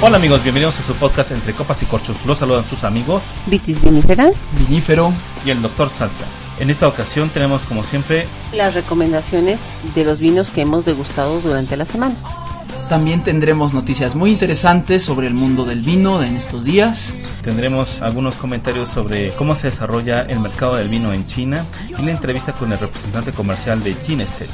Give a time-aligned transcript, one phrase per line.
[0.00, 2.16] Hola amigos, bienvenidos a su podcast Entre Copas y Corchos.
[2.24, 4.30] Los saludan sus amigos Vitis vinífera.
[4.56, 5.12] Vinífero.
[5.44, 6.24] y el doctor Salsa.
[6.60, 9.60] En esta ocasión tenemos como siempre, Las recomendaciones
[9.94, 12.14] de los vinos que hemos degustado durante la semana.
[12.88, 17.12] También tendremos noticias muy interesantes sobre el mundo del vino en estos días.
[17.42, 21.64] tendremos algunos comentarios sobre cómo se desarrolla el mercado del vino en China
[21.98, 24.48] y la entrevista con el representante comercial de Ginestet.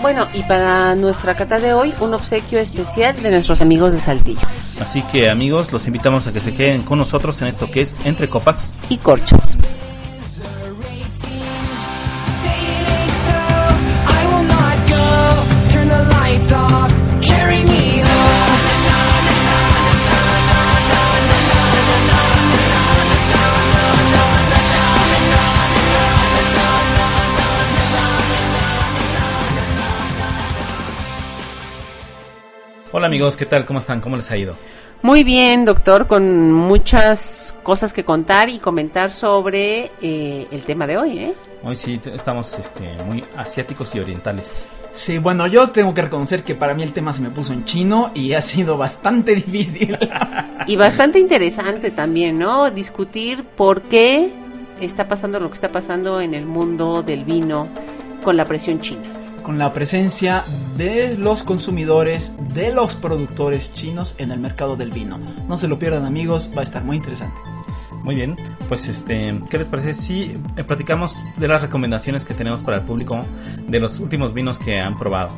[0.00, 4.40] Bueno, y para nuestra cata de hoy, un obsequio especial de nuestros amigos de Saltillo
[4.80, 7.96] Así que amigos, los invitamos a que se queden con nosotros en esto que es
[8.04, 8.74] Entre Copas.
[8.88, 9.58] y corchos.
[33.08, 33.64] Amigos, ¿qué tal?
[33.64, 34.00] ¿Cómo están?
[34.02, 34.54] ¿Cómo les ha ido?
[35.00, 40.98] Muy bien, doctor, con muchas cosas que contar y comentar sobre eh, el tema de
[40.98, 41.34] hoy, ¿eh?
[41.62, 44.66] Hoy sí estamos este, muy asiáticos y orientales.
[44.92, 47.64] Sí, bueno, yo tengo que reconocer que para mí el tema se me puso en
[47.64, 49.96] chino y ha sido bastante difícil.
[50.66, 52.70] Y bastante interesante también, ¿no?
[52.70, 54.30] Discutir por qué
[54.82, 57.68] está pasando lo que está pasando en el mundo del vino
[58.22, 59.17] con la presión china.
[59.48, 60.44] Con la presencia
[60.76, 65.18] de los consumidores, de los productores chinos en el mercado del vino.
[65.48, 67.40] No se lo pierdan amigos, va a estar muy interesante.
[68.02, 68.36] Muy bien,
[68.68, 72.82] pues este, ¿qué les parece si eh, platicamos de las recomendaciones que tenemos para el
[72.82, 73.24] público
[73.66, 75.30] de los últimos vinos que han probado?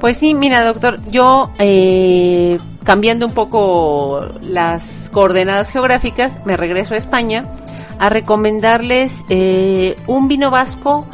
[0.00, 6.98] Pues sí, mira, doctor, yo eh, cambiando un poco las coordenadas geográficas, me regreso a
[6.98, 7.50] España
[7.98, 11.08] a recomendarles eh, un vino vasco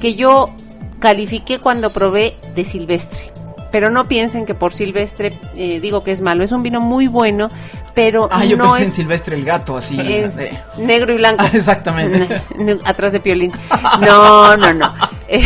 [0.00, 0.52] que yo
[0.98, 3.32] califiqué cuando probé de silvestre.
[3.70, 7.06] Pero no piensen que por silvestre eh, digo que es malo, es un vino muy
[7.06, 7.48] bueno,
[7.94, 10.00] pero Ah, yo no pensé en es Silvestre el gato, así.
[10.00, 10.32] es
[10.78, 11.42] negro y blanco.
[11.44, 12.40] Ah, exactamente.
[12.86, 13.52] Atrás de Piolín.
[14.00, 14.88] No, no, no.
[15.30, 15.42] Eh,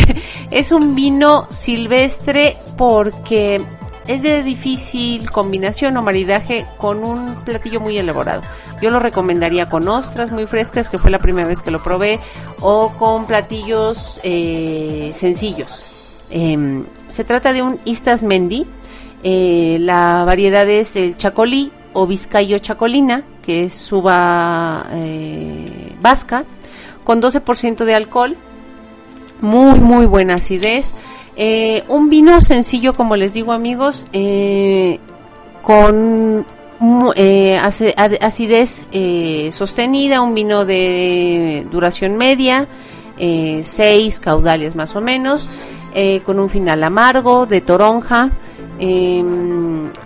[0.52, 3.60] es un vino silvestre porque
[4.06, 8.42] es de difícil combinación o maridaje con un platillo muy elaborado.
[8.80, 12.18] Yo lo recomendaría con ostras muy frescas, que fue la primera vez que lo probé,
[12.60, 15.92] o con platillos eh, sencillos.
[16.30, 18.66] Em, se trata de un Istas Mendi.
[19.22, 26.44] Eh, la variedad es el Chacolí o Vizcayo Chacolina, que es uva eh, vasca,
[27.04, 28.36] con 12% de alcohol.
[29.40, 30.94] Muy, muy buena acidez.
[31.37, 35.00] Eh, un vino sencillo, como les digo, amigos, eh,
[35.62, 36.47] con
[37.15, 42.66] eh, acidez eh, sostenida, un vino de duración media,
[43.19, 45.48] eh, seis caudales más o menos,
[46.25, 48.31] con un final amargo, de toronja,
[48.78, 49.22] eh,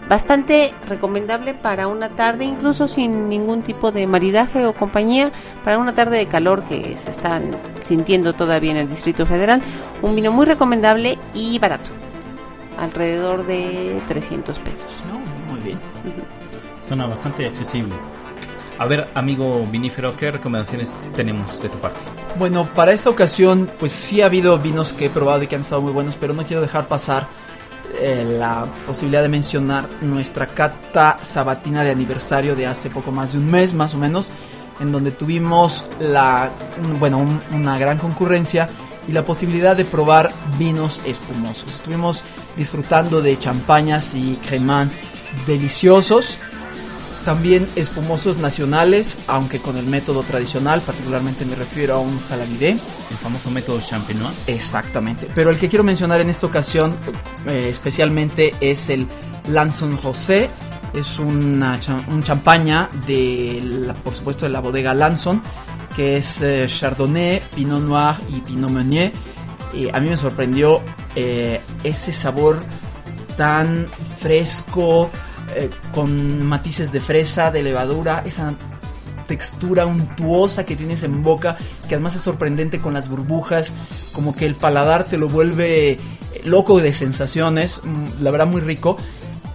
[0.08, 5.32] bastante recomendable para una tarde, incluso sin ningún tipo de maridaje o compañía,
[5.64, 9.62] para una tarde de calor que se están sintiendo todavía en el Distrito Federal,
[10.02, 11.90] un vino muy recomendable y barato,
[12.78, 14.86] alrededor de 300 pesos.
[15.10, 15.18] No,
[15.50, 15.78] muy bien.
[16.86, 17.94] Suena bastante accesible.
[18.78, 21.98] A ver, amigo vinífero, ¿qué recomendaciones tenemos de tu parte?
[22.38, 25.62] Bueno, para esta ocasión, pues sí ha habido vinos que he probado y que han
[25.62, 27.26] estado muy buenos, pero no quiero dejar pasar
[27.94, 33.38] eh, la posibilidad de mencionar nuestra cata sabatina de aniversario de hace poco más de
[33.38, 34.30] un mes, más o menos,
[34.80, 36.50] en donde tuvimos la,
[36.98, 38.68] bueno, un- una gran concurrencia
[39.08, 41.74] y la posibilidad de probar vinos espumosos.
[41.74, 42.22] Estuvimos
[42.56, 44.90] disfrutando de champañas y cremant
[45.46, 46.38] deliciosos
[47.26, 52.70] también espumosos nacionales, aunque con el método tradicional, particularmente me refiero a un salavidé.
[52.70, 54.34] El famoso método champenois.
[54.46, 55.28] Exactamente.
[55.34, 56.94] Pero el que quiero mencionar en esta ocasión
[57.46, 59.06] eh, especialmente es el
[59.48, 60.48] Lanson José.
[60.94, 61.78] Es una
[62.08, 65.42] un champaña de, la- por supuesto, de la bodega Lanson,
[65.94, 69.12] que es eh, Chardonnay, Pinot Noir y Pinot Meunier.
[69.92, 70.80] A mí me sorprendió
[71.14, 72.58] eh, ese sabor
[73.36, 73.86] tan
[74.20, 75.10] fresco,
[75.54, 78.54] eh, con matices de fresa, de levadura, esa
[79.26, 81.56] textura untuosa que tienes en boca,
[81.88, 83.72] que además es sorprendente con las burbujas,
[84.12, 85.98] como que el paladar te lo vuelve eh,
[86.44, 88.96] loco de sensaciones, mm, la verdad muy rico.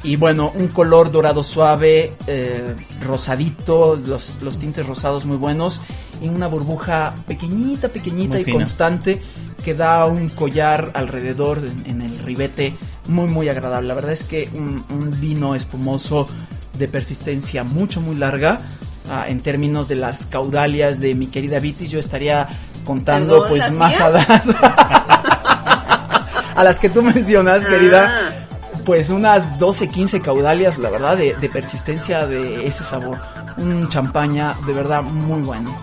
[0.04, 5.80] Y bueno, un color dorado suave, eh, rosadito, los, los tintes rosados muy buenos,
[6.22, 8.58] y una burbuja pequeñita, pequeñita Muy y fina.
[8.58, 9.22] constante
[9.62, 12.74] que da un collar alrededor en, en el ribete
[13.08, 13.88] muy muy agradable.
[13.88, 16.28] La verdad es que un, un vino espumoso
[16.78, 18.60] de persistencia mucho muy larga.
[19.10, 22.48] ah, en términos de las caudalias de mi querida Vitis, yo estaría
[22.86, 24.28] contando pues ¿las más a las
[26.56, 28.10] a las que tú mencionas, querida.
[28.10, 28.32] Ah,
[28.86, 33.20] pues unas 12, 15 caudalias, la verdad, de, de persistencia de ese sabor.
[33.58, 35.76] Un champaña de verdad muy bueno.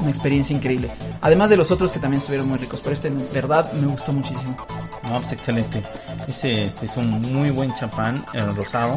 [0.00, 0.90] Una experiencia increíble.
[1.20, 4.12] Además de los otros que también estuvieron muy ricos, pero este de verdad me gustó
[4.12, 4.56] muchísimo.
[5.04, 5.82] No, pues excelente.
[6.28, 8.96] Ese este, es un muy buen champán eh, rosado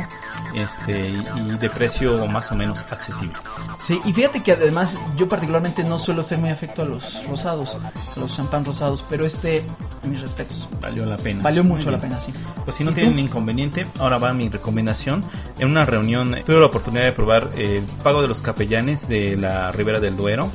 [0.53, 3.33] este, y, de precio más o menos accesible.
[3.81, 7.75] Sí, y fíjate que además yo particularmente no suelo ser muy afecto a los rosados,
[7.75, 9.63] a los champán rosados, pero este,
[10.03, 11.41] mis respetos, Valió la pena.
[11.41, 12.31] valió mucho la pena, sí.
[12.63, 12.99] Pues si no ¿Y tú?
[13.01, 15.23] tienen inconveniente, ahora va mi recomendación.
[15.59, 19.71] En una reunión tuve la oportunidad de probar el pago de los capellanes de la
[19.71, 20.49] Ribera del Duero.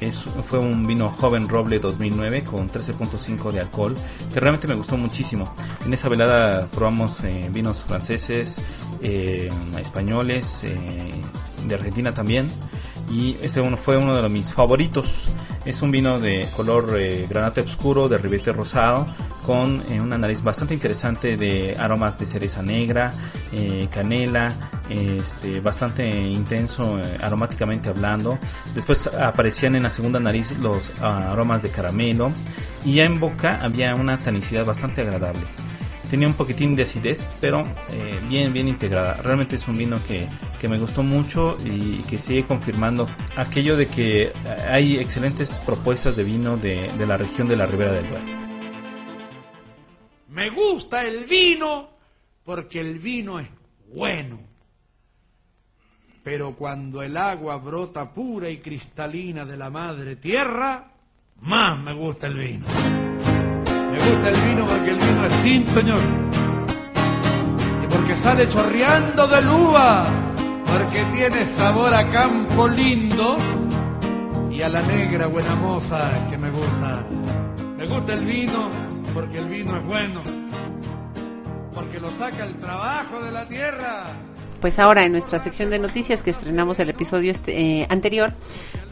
[0.00, 0.16] Es,
[0.48, 3.96] fue un vino joven roble 2009 con 13.5 de alcohol
[4.32, 5.52] que realmente me gustó muchísimo.
[5.84, 8.60] En esa velada probamos eh, vinos franceses,
[9.02, 9.48] eh,
[9.80, 11.12] españoles, eh,
[11.66, 12.48] de Argentina también.
[13.10, 15.26] Y este uno fue uno de mis favoritos.
[15.64, 19.06] Es un vino de color eh, granate oscuro, de ribete rosado,
[19.44, 23.12] con una nariz bastante interesante de aromas de cereza negra,
[23.92, 24.52] canela,
[24.90, 28.38] este, bastante intenso eh, aromáticamente hablando.
[28.74, 32.30] Después aparecían en la segunda nariz los ah, aromas de caramelo
[32.84, 35.42] y ya en boca había una tanicidad bastante agradable.
[36.10, 39.14] Tenía un poquitín de acidez, pero eh, bien, bien integrada.
[39.14, 40.26] Realmente es un vino que,
[40.60, 44.32] que me gustó mucho y que sigue confirmando aquello de que eh,
[44.68, 48.24] hay excelentes propuestas de vino de, de la región de la Ribera del Duero.
[50.28, 51.90] Me gusta el vino
[52.44, 53.48] porque el vino es
[53.92, 54.45] bueno.
[56.26, 60.88] Pero cuando el agua brota pura y cristalina de la madre tierra,
[61.42, 62.66] más me gusta el vino.
[63.92, 66.00] Me gusta el vino porque el vino es tinto, señor.
[67.80, 70.04] Y porque sale chorreando de lúa.
[70.66, 73.36] Porque tiene sabor a campo lindo.
[74.50, 77.06] Y a la negra buena moza que me gusta.
[77.76, 78.68] Me gusta el vino
[79.14, 80.24] porque el vino es bueno.
[81.72, 84.25] Porque lo saca el trabajo de la tierra.
[84.60, 88.32] Pues ahora en nuestra sección de noticias que estrenamos el episodio este, eh, anterior,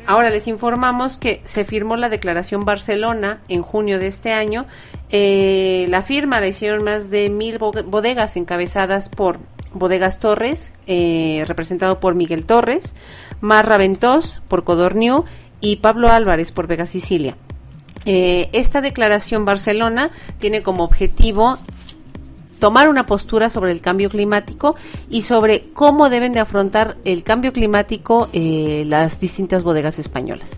[0.06, 4.66] ahora les informamos que se firmó la declaración Barcelona en junio de este año.
[5.10, 9.38] Eh, la firma la hicieron más de mil bo- bodegas encabezadas por
[9.72, 12.94] Bodegas Torres, eh, representado por Miguel Torres,
[13.40, 15.24] Mar Raventós por Codorniu
[15.60, 17.36] y Pablo Álvarez por Vega Sicilia.
[18.04, 21.58] Eh, esta declaración Barcelona tiene como objetivo
[22.58, 24.76] tomar una postura sobre el cambio climático
[25.10, 30.50] y sobre cómo deben de afrontar el cambio climático eh, las distintas bodegas españolas.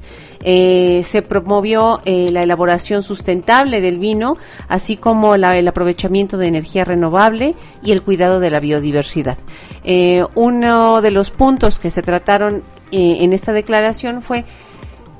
[0.43, 4.37] Eh, se promovió eh, la elaboración sustentable del vino,
[4.69, 9.39] así como el aprovechamiento de energía renovable y el cuidado de la biodiversidad.
[10.35, 14.45] Uno de los puntos que se trataron en esta declaración fue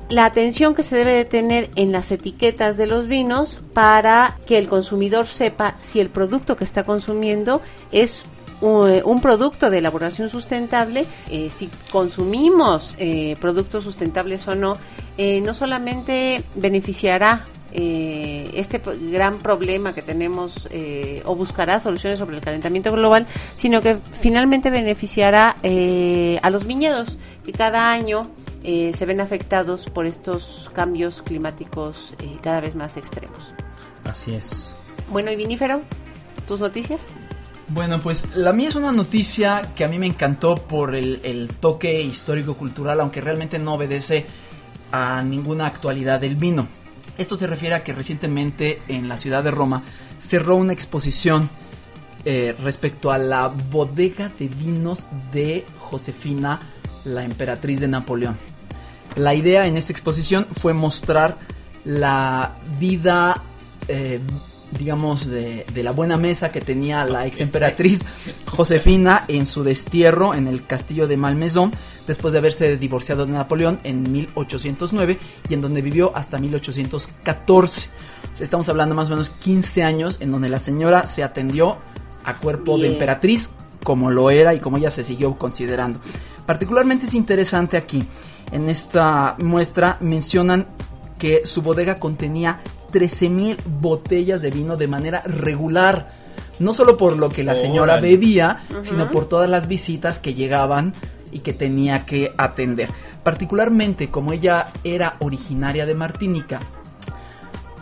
[0.09, 4.57] la atención que se debe de tener en las etiquetas de los vinos para que
[4.57, 7.61] el consumidor sepa si el producto que está consumiendo
[7.91, 8.23] es
[8.61, 14.77] un, un producto de elaboración sustentable, eh, si consumimos eh, productos sustentables o no,
[15.17, 18.81] eh, no solamente beneficiará eh, este
[19.11, 23.27] gran problema que tenemos eh, o buscará soluciones sobre el calentamiento global,
[23.57, 28.31] sino que finalmente beneficiará eh, a los viñedos que cada año
[28.67, 33.39] eh, se ven afectados por estos cambios climáticos eh, cada vez más extremos.
[34.03, 34.75] Así es.
[35.09, 35.81] Bueno, y Vinífero,
[36.47, 37.07] ¿tus noticias?
[37.69, 41.47] Bueno, pues la mía es una noticia que a mí me encantó por el, el
[41.47, 44.25] toque histórico-cultural, aunque realmente no obedece
[44.91, 46.67] a ninguna actualidad del vino.
[47.17, 49.81] Esto se refiere a que recientemente en la ciudad de Roma
[50.19, 51.49] cerró una exposición
[52.25, 56.59] eh, respecto a la bodega de vinos de Josefina,
[57.05, 58.37] la emperatriz de Napoleón.
[59.17, 61.37] La idea en esta exposición fue mostrar
[61.83, 63.43] la vida,
[63.87, 64.19] eh,
[64.77, 68.05] digamos, de, de la buena mesa que tenía la ex emperatriz
[68.45, 71.71] Josefina en su destierro en el castillo de Malmaison,
[72.05, 75.17] después de haberse divorciado de Napoleón en 1809
[75.49, 77.89] y en donde vivió hasta 1814.
[78.39, 81.77] Estamos hablando más o menos 15 años en donde la señora se atendió
[82.23, 83.49] a cuerpo de emperatriz
[83.83, 85.99] como lo era y como ella se siguió considerando.
[86.45, 88.03] Particularmente es interesante aquí,
[88.51, 90.67] en esta muestra mencionan
[91.19, 92.61] que su bodega contenía
[92.91, 96.11] 13.000 botellas de vino de manera regular.
[96.59, 100.93] No solo por lo que la señora bebía, sino por todas las visitas que llegaban
[101.31, 102.89] y que tenía que atender.
[103.23, 106.61] Particularmente como ella era originaria de Martinica,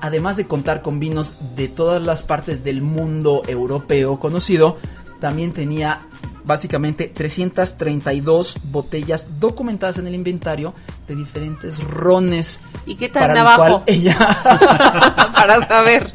[0.02, 4.78] además de contar con vinos de todas las partes del mundo europeo conocido,
[5.20, 6.02] también tenía
[6.46, 10.74] básicamente 332 botellas documentadas en el inventario
[11.08, 12.60] de diferentes rones.
[12.86, 13.64] ¿Y qué tan para el abajo?
[13.64, 14.18] cual ella
[15.34, 16.14] Para saber.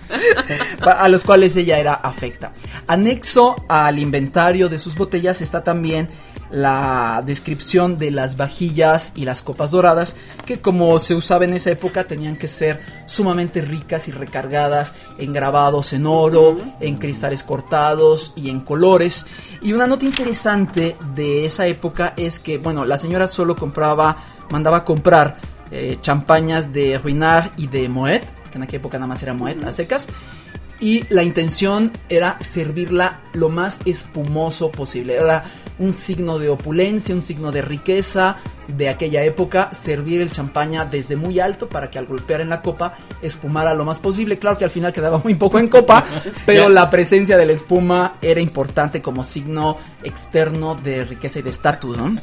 [0.82, 2.52] a los cuales ella era afecta.
[2.86, 6.08] Anexo al inventario de sus botellas está también
[6.50, 11.70] la descripción de las vajillas y las copas doradas que como se usaba en esa
[11.70, 18.32] época tenían que ser sumamente ricas y recargadas en grabados en oro, en cristales cortados
[18.36, 19.26] y en colores.
[19.62, 24.16] Y una nota interesante de esa época es que, bueno, la señora solo compraba,
[24.50, 25.36] mandaba a comprar
[25.70, 29.62] eh, champañas de Ruinart y de Moet, que en aquella época nada más era Moet
[29.64, 30.08] a secas.
[30.80, 35.14] Y la intención era servirla lo más espumoso posible.
[35.14, 35.44] Era
[35.78, 39.72] un signo de opulencia, un signo de riqueza de aquella época.
[39.72, 43.84] Servir el champaña desde muy alto para que al golpear en la copa espumara lo
[43.84, 44.38] más posible.
[44.38, 46.04] Claro que al final quedaba muy poco en copa,
[46.46, 51.50] pero la presencia de la espuma era importante como signo externo de riqueza y de
[51.50, 52.16] estatus, ¿no?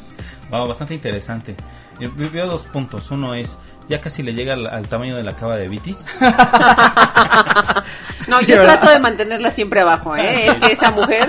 [0.50, 1.54] Wow, bastante interesante.
[2.00, 3.10] Yo yo veo dos puntos.
[3.10, 6.06] Uno es, ya casi le llega al, al tamaño de la cava de Vitis.
[8.28, 8.78] No, yo ¿verdad?
[8.80, 10.46] trato de mantenerla siempre abajo, ¿eh?
[10.48, 11.28] Es que esa mujer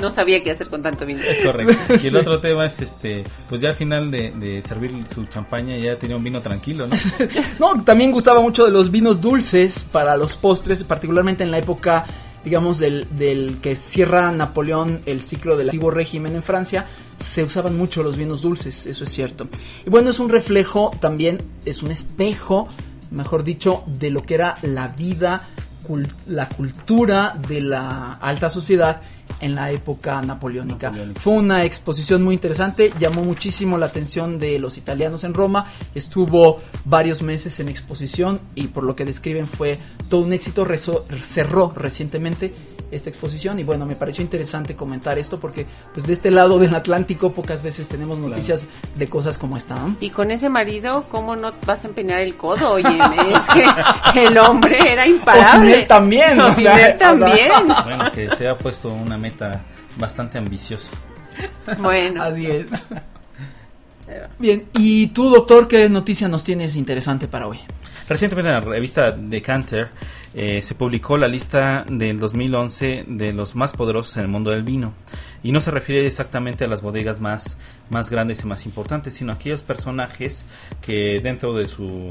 [0.00, 1.20] no sabía qué hacer con tanto vino.
[1.22, 1.74] Es correcto.
[1.88, 2.14] Y el Sí.
[2.16, 6.16] otro tema es, este, pues ya al final de, de servir su champaña ya tenía
[6.16, 6.96] un vino tranquilo, ¿no?
[7.58, 12.04] No, también gustaba mucho de los vinos dulces para los postres, particularmente en la época,
[12.44, 16.86] digamos, del, del que cierra Napoleón el ciclo del antiguo régimen en Francia,
[17.18, 19.48] se usaban mucho los vinos dulces, eso es cierto.
[19.86, 22.68] Y bueno, es un reflejo también, es un espejo,
[23.10, 25.48] mejor dicho, de lo que era la vida,
[25.86, 29.00] cul- la cultura de la alta sociedad
[29.40, 30.88] en la época napoleónica.
[30.88, 31.20] Napoleónica.
[31.20, 36.60] Fue una exposición muy interesante, llamó muchísimo la atención de los italianos en Roma, estuvo
[36.84, 39.78] varios meses en exposición y por lo que describen fue
[40.08, 40.66] todo un éxito,
[41.22, 42.54] cerró recientemente
[42.90, 46.74] esta exposición y bueno, me pareció interesante comentar esto porque pues de este lado del
[46.74, 49.74] Atlántico pocas veces tenemos noticias de cosas como esta.
[49.74, 49.96] ¿no?
[50.00, 52.72] Y con ese marido, ¿cómo no vas a empeñar el codo?
[52.72, 52.98] Oye,
[53.34, 55.46] es que el hombre era imparable.
[55.48, 57.50] O sin él también, O o sin sea, él también.
[57.84, 59.62] Bueno, que se ha puesto una meta
[59.96, 60.92] bastante ambiciosa.
[61.78, 62.86] Bueno, Así es.
[64.38, 67.58] Bien, y tú doctor, ¿qué noticia nos tienes interesante para hoy?
[68.08, 69.88] Recientemente en la revista Decanter
[70.32, 74.62] eh, se publicó la lista del 2011 de los más poderosos en el mundo del
[74.62, 74.92] vino.
[75.42, 77.58] Y no se refiere exactamente a las bodegas más,
[77.90, 80.44] más grandes y más importantes, sino a aquellos personajes
[80.80, 82.08] que dentro de su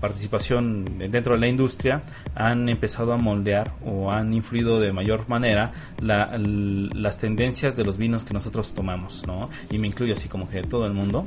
[0.00, 2.02] participación dentro de la industria
[2.34, 7.98] han empezado a moldear o han influido de mayor manera la- las tendencias de los
[7.98, 9.48] vinos que nosotros tomamos, ¿no?
[9.70, 11.24] Y me incluyo así como que todo el mundo.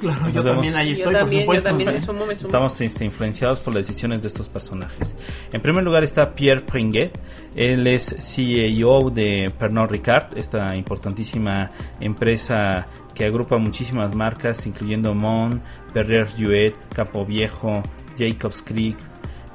[0.00, 0.74] Claro, Nos vemos.
[0.74, 2.48] ahí yo también, yo también me sumo, me sumo.
[2.48, 5.14] Estamos este, influenciados por las decisiones de estos personajes.
[5.52, 7.18] En primer lugar está Pierre Pringuet.
[7.54, 15.62] Él es CEO de Pernod Ricard, esta importantísima empresa que agrupa muchísimas marcas, incluyendo Mon,
[15.94, 17.82] Perrier Jouet, Capo Viejo,
[18.18, 18.96] Jacobs Creek,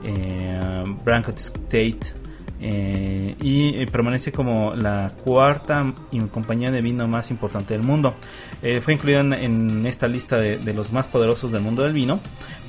[0.04, 2.21] eh, Brancott State.
[2.62, 5.94] Eh, y eh, permanece como la cuarta
[6.32, 8.14] compañía de vino más importante del mundo.
[8.62, 11.94] Eh, fue incluida en, en esta lista de, de los más poderosos del mundo del
[11.94, 12.20] vino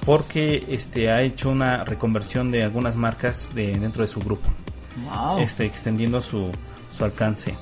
[0.04, 4.48] porque este ha hecho una reconversión de algunas marcas de, dentro de su grupo,
[5.10, 5.38] Wow.
[5.38, 6.50] este, extendiendo su,
[6.96, 7.54] su alcance.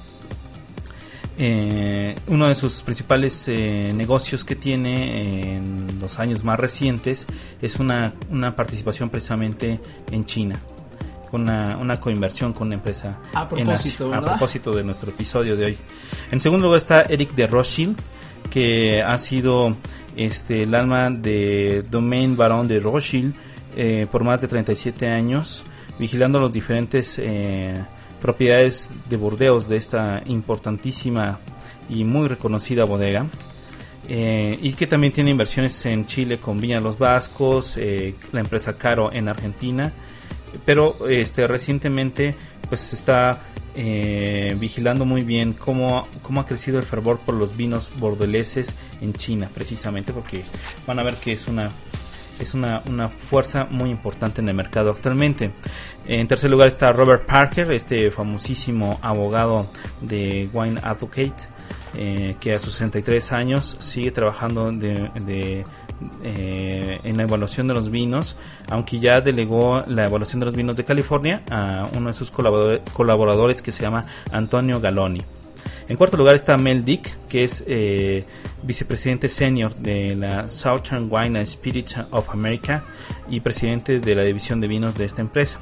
[1.39, 7.27] Eh, uno de sus principales eh, negocios que tiene en los años más recientes
[7.63, 10.61] es una, una participación precisamente en China,
[11.33, 15.57] una, una coinversión con una empresa A en Asia, propósito, a propósito de nuestro episodio
[15.57, 15.79] de hoy.
[16.31, 17.97] En segundo lugar está Eric de Rothschild,
[18.51, 19.77] que ha sido
[20.17, 23.35] este, el alma de Domaine Baron de Rothschild
[23.77, 25.65] eh, por más de 37 años,
[25.99, 27.85] vigilando los diferentes eh,
[28.21, 31.39] propiedades de Burdeos de esta importantísima
[31.89, 33.27] y muy reconocida bodega.
[34.09, 38.77] Eh, y que también tiene inversiones en Chile con Viña Los Vascos, eh, la empresa
[38.77, 39.93] Caro en Argentina,
[40.65, 42.35] pero este recientemente
[42.69, 43.43] pues se está
[43.75, 49.13] eh, vigilando muy bien cómo, cómo ha crecido el fervor por los vinos bordeleses en
[49.13, 50.43] China, precisamente porque
[50.87, 51.71] van a ver que es una
[52.41, 55.53] es una, una fuerza muy importante en el mercado actualmente.
[56.07, 59.67] En tercer lugar está Robert Parker, este famosísimo abogado
[60.01, 61.35] de Wine Advocate,
[61.95, 65.65] eh, que a sus 63 años sigue trabajando de, de,
[66.25, 68.37] eh, en la evaluación de los vinos,
[68.69, 72.83] aunque ya delegó la evaluación de los vinos de California a uno de sus colaborador-
[72.93, 75.23] colaboradores que se llama Antonio Galoni.
[75.89, 78.25] En cuarto lugar está Mel Dick, que es eh,
[78.63, 82.85] vicepresidente senior de la Southern Wine and Spirits of America
[83.29, 85.59] y presidente de la división de vinos de esta empresa.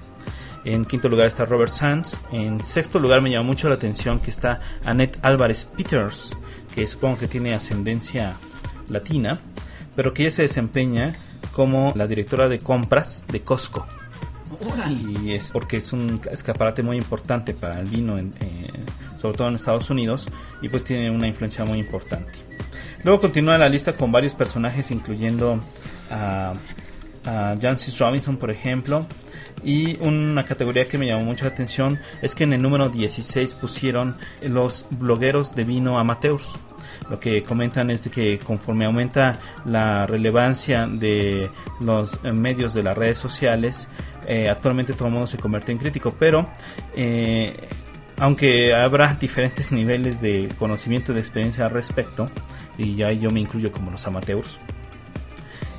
[0.64, 2.20] En quinto lugar está Robert Sands.
[2.30, 6.36] En sexto lugar me llama mucho la atención que está Annette Álvarez Peters,
[6.74, 8.36] que supongo que tiene ascendencia
[8.90, 9.38] latina,
[9.98, 11.12] pero que ella se desempeña
[11.50, 13.84] como la directora de compras de Costco.
[14.88, 18.70] Y es porque es un escaparate muy importante para el vino, en, eh,
[19.20, 20.28] sobre todo en Estados Unidos,
[20.62, 22.30] y pues tiene una influencia muy importante.
[23.02, 25.58] Luego continúa la lista con varios personajes, incluyendo
[26.12, 26.54] a,
[27.24, 29.04] a Jancis Robinson, por ejemplo.
[29.64, 33.54] Y una categoría que me llamó mucho la atención es que en el número 16
[33.54, 36.56] pusieron los blogueros de vino amateurs.
[37.10, 41.50] Lo que comentan es que conforme aumenta la relevancia de
[41.80, 43.88] los eh, medios de las redes sociales,
[44.26, 46.50] eh, actualmente todo el mundo se convierte en crítico, pero
[46.94, 47.68] eh,
[48.18, 52.30] aunque habrá diferentes niveles de conocimiento y de experiencia al respecto,
[52.76, 54.58] y ya yo me incluyo como los amateurs,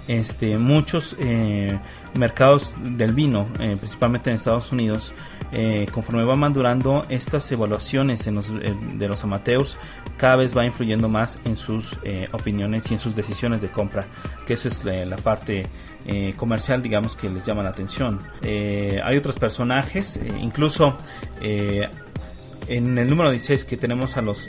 [0.08, 1.16] este, muchos
[2.16, 5.14] mercados del vino, principalmente en Estados Unidos,
[5.52, 8.32] eh, conforme van madurando estas evaluaciones eh,
[8.94, 9.78] de los amateurs,
[10.18, 14.06] cada vez va influyendo más en sus eh, opiniones y en sus decisiones de compra,
[14.46, 15.66] que esa es la, parte
[16.38, 18.20] comercial, digamos, que les llama la atención.
[18.42, 20.98] Hay otros personajes, incluso
[21.42, 24.48] en el número 16 que tenemos a los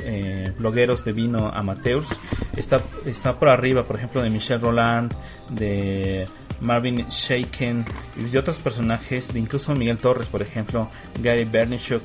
[0.59, 2.09] blogueros de vino amateurs,
[2.57, 5.13] está, está por arriba, por ejemplo, de Michel Roland,
[5.51, 6.27] de
[6.61, 7.85] Marvin Shaken
[8.17, 10.89] y de otros personajes, de incluso Miguel Torres, por ejemplo,
[11.21, 12.03] Gary Bernichuk,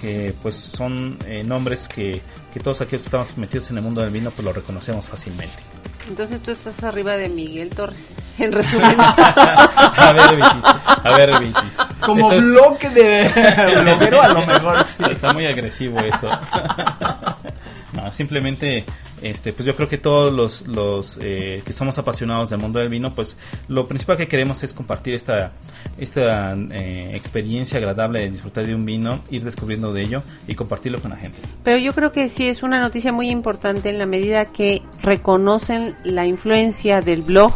[0.00, 2.20] que pues son eh, nombres que,
[2.52, 5.56] que todos aquellos que estamos metidos en el mundo del vino pues lo reconocemos fácilmente.
[6.08, 7.98] Entonces tú estás arriba de Miguel Torres.
[8.38, 8.94] En resumen.
[9.00, 11.78] a ver, Vitis, a ver, Vitis.
[12.04, 13.30] Como Eso es- bloque de
[13.82, 15.02] bloguero, a lo mejor sí.
[15.10, 16.28] Está muy agresivo eso.
[17.94, 18.84] No, simplemente,
[19.22, 22.88] este, pues yo creo que todos los, los eh, que somos apasionados del mundo del
[22.88, 23.36] vino, pues
[23.68, 25.52] lo principal que queremos es compartir esta,
[25.98, 31.00] esta eh, experiencia agradable de disfrutar de un vino, ir descubriendo de ello y compartirlo
[31.00, 31.38] con la gente.
[31.64, 35.96] Pero yo creo que sí es una noticia muy importante en la medida que reconocen
[36.04, 37.52] la influencia del blog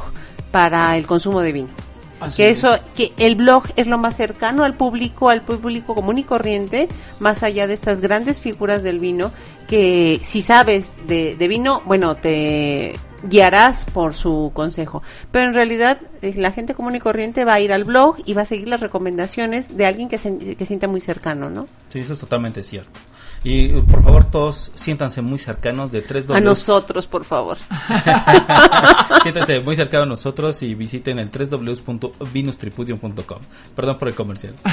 [0.50, 1.89] para el consumo de vino.
[2.20, 2.58] Así que es.
[2.58, 6.88] eso, que el blog es lo más cercano al público, al público común y corriente,
[7.18, 9.32] más allá de estas grandes figuras del vino,
[9.68, 15.02] que si sabes de, de vino, bueno, te guiarás por su consejo.
[15.30, 18.34] Pero en realidad eh, la gente común y corriente va a ir al blog y
[18.34, 21.68] va a seguir las recomendaciones de alguien que se que sienta muy cercano, ¿no?
[21.90, 22.98] Sí, eso es totalmente cierto.
[23.42, 27.56] Y por favor todos siéntanse muy cercanos de tres A nosotros, por favor.
[29.22, 33.38] Siéntanse muy cercanos a nosotros y visiten el www.vinustripudium.com.
[33.74, 34.54] Perdón por el comercial.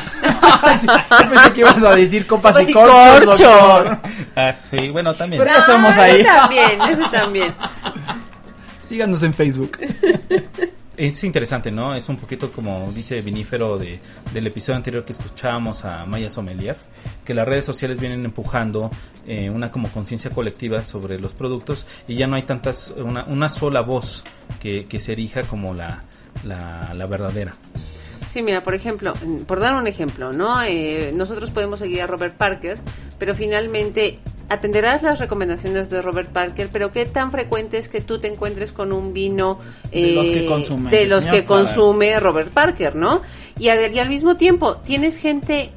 [0.82, 3.40] Sí, yo pensé que ibas a decir copas y y corchos.
[4.36, 5.42] Ah, sí, bueno, también.
[5.42, 6.24] Pero ya estamos Ah, ahí.
[6.24, 7.54] También, ese también.
[8.82, 9.78] Síganos en Facebook.
[10.98, 11.94] Es interesante, ¿no?
[11.94, 14.00] Es un poquito como dice Vinífero de,
[14.34, 16.76] del episodio anterior que escuchábamos a Maya Sommelier,
[17.24, 18.90] que las redes sociales vienen empujando
[19.28, 23.48] eh, una como conciencia colectiva sobre los productos y ya no hay tantas, una, una
[23.50, 24.24] sola voz
[24.60, 26.04] que, que se erija como la,
[26.44, 27.54] la, la verdadera.
[28.34, 29.14] Sí, mira, por ejemplo,
[29.46, 30.64] por dar un ejemplo, ¿no?
[30.64, 32.80] Eh, nosotros podemos seguir a Robert Parker,
[33.20, 34.18] pero finalmente
[34.50, 38.72] atenderás las recomendaciones de Robert Parker, pero qué tan frecuente es que tú te encuentres
[38.72, 39.60] con un vino
[39.92, 41.66] De los que eh, consume de ese los señor, que claro.
[41.66, 43.22] consume Robert Parker, ¿no?
[43.60, 45.72] Y, y al mismo tiempo tienes gente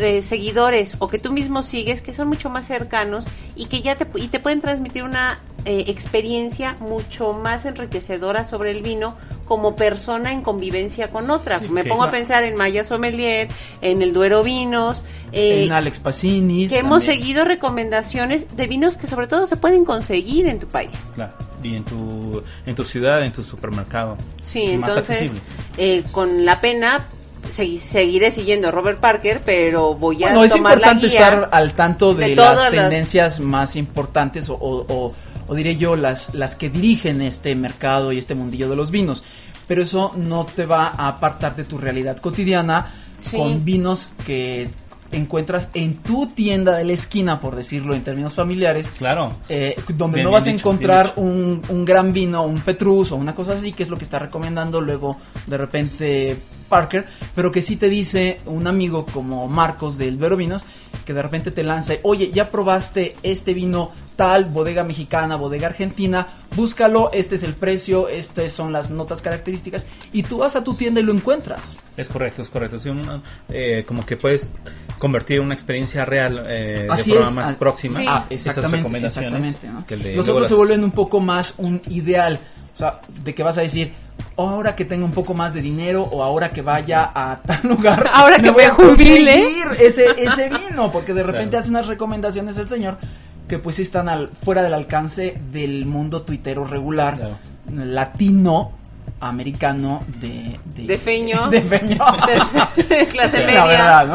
[0.00, 3.24] eh, seguidores o que tú mismo sigues que son mucho más cercanos
[3.56, 8.72] y que ya te y te pueden transmitir una eh, experiencia mucho más enriquecedora sobre
[8.72, 11.60] el vino como persona en convivencia con otra.
[11.60, 13.48] Me pongo a pensar en Maya Sommelier,
[13.82, 16.68] en el Duero Vinos, eh, en Alex Pacini.
[16.68, 21.12] que hemos seguido recomendaciones de vinos que sobre todo se pueden conseguir en tu país.
[21.14, 21.34] Claro.
[21.62, 24.16] Y en tu, en tu ciudad, en tu supermercado.
[24.42, 25.42] Sí, Más entonces accesible.
[25.76, 27.04] eh, con la pena
[27.52, 31.18] seguiré siguiendo a Robert Parker, pero voy a Bueno, es tomar la importante guía.
[31.20, 35.12] estar al tanto de, de las tendencias más importantes o, o- o-
[35.48, 39.22] o diré yo las, las que dirigen este mercado y este mundillo de los vinos.
[39.68, 43.36] Pero eso no te va a apartar de tu realidad cotidiana Sí.
[43.36, 44.68] con vinos que
[45.12, 49.34] encuentras en tu tienda de la esquina, por decirlo en términos familiares, Claro.
[49.48, 53.34] eh, donde Bien, no vas a encontrar un, un gran vino, un Petrus o una
[53.34, 56.36] cosa así, que es lo que está recomendando luego de repente
[56.68, 60.62] Parker, pero que sí te dice un amigo como Marcos del Vero Vinos,
[61.04, 66.26] que de repente te lanza, oye, ya probaste este vino tal, bodega mexicana, bodega argentina,
[66.56, 70.74] búscalo, este es el precio, estas son las notas características, y tú vas a tu
[70.74, 71.76] tienda y lo encuentras.
[71.96, 72.78] Es correcto, es correcto.
[72.78, 72.90] Sí,
[73.50, 74.52] eh, como que puedes
[75.02, 77.98] convertir una experiencia real eh, Así de forma es, más próxima.
[77.98, 78.06] sí.
[78.08, 79.68] Ah, esas exactamente, recomendaciones exactamente.
[79.68, 79.84] ¿no?
[79.84, 82.38] que Los otros se vuelven un poco más un ideal.
[82.72, 83.92] O sea, de que vas a decir,
[84.36, 88.08] ahora que tengo un poco más de dinero o ahora que vaya a tal lugar.
[88.14, 89.42] Ahora que voy me jubile".
[89.42, 90.92] conseguir ese, ese vino.
[90.92, 91.60] Porque de repente Claro.
[91.62, 92.96] hace unas recomendaciones el señor
[93.48, 97.38] que pues están al, fuera del alcance del mundo tuitero regular Claro.
[97.74, 98.70] latino
[99.22, 101.48] americano de de, De feño.
[101.50, 101.96] de feño
[103.12, 103.64] clase Sí, media.
[103.64, 104.06] la verdad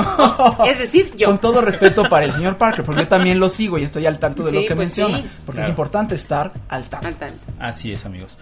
[0.60, 1.28] no Es decir, yo.
[1.28, 4.20] con todo respeto para el señor Parker porque yo también lo sigo y estoy al
[4.20, 5.26] tanto de Sí, lo que pues menciona sí.
[5.46, 7.46] porque es importante estar al tanto Al tanto.
[7.60, 8.38] Así es, amigos.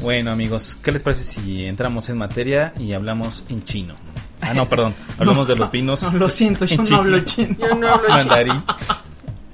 [0.00, 3.94] Bueno, amigos, ¿qué les parece si entramos en materia y hablamos en chino?
[4.40, 4.94] Ah, no, perdón.
[5.18, 6.02] Hablamos de los vinos.
[6.02, 8.16] No, lo siento yo en no hablo chino Yo no hablo chino.
[8.16, 8.62] Mandarín.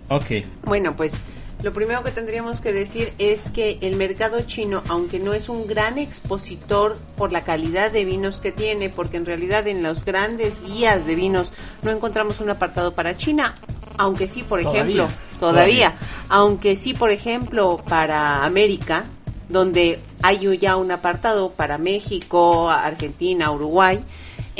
[0.08, 0.24] Ok.
[0.64, 1.20] Bueno, pues
[1.62, 5.66] lo primero que tendríamos que decir es que el mercado chino, aunque no es un
[5.66, 10.62] gran expositor por la calidad de vinos que tiene, porque en realidad en los grandes
[10.62, 13.54] guías de vinos no encontramos un apartado para China,
[13.98, 14.80] aunque sí, por Todavía.
[14.82, 15.94] ejemplo, todavía,
[16.28, 19.04] aunque sí, por ejemplo, para América,
[19.50, 24.02] donde hay ya un apartado para México, Argentina, Uruguay,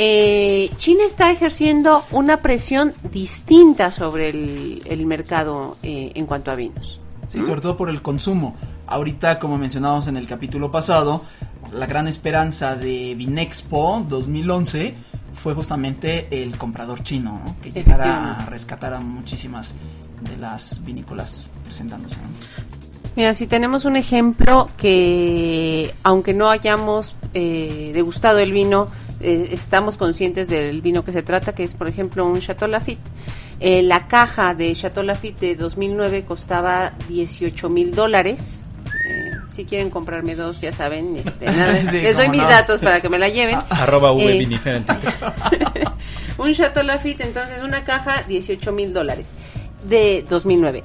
[0.02, 6.54] eh, China está ejerciendo una presión distinta sobre el, el mercado eh, en cuanto a
[6.54, 6.98] vinos.
[7.28, 8.56] Sí, sobre todo por el consumo.
[8.86, 11.22] Ahorita, como mencionamos en el capítulo pasado,
[11.74, 14.96] la gran esperanza de Vinexpo 2011
[15.34, 17.60] fue justamente el comprador chino, ¿no?
[17.60, 19.74] que llegara a rescatar a muchísimas
[20.22, 22.16] de las vinícolas presentándose.
[22.16, 22.28] ¿no?
[23.16, 28.86] Mira, si tenemos un ejemplo que, aunque no hayamos eh, degustado el vino,
[29.20, 33.02] eh, estamos conscientes del vino que se trata, que es, por ejemplo, un Chateau Lafite.
[33.60, 38.62] Eh, la caja de Chateau Lafite de 2009 costaba 18 mil dólares.
[38.86, 43.00] Eh, si quieren comprarme dos, ya saben, este, nada, Sí, les doy mis datos para
[43.00, 43.58] que me la lleven.
[43.68, 44.48] Arroba Eh,
[46.38, 49.34] un Chateau Lafite, entonces una caja, 18 mil dólares
[49.88, 50.82] de 2009.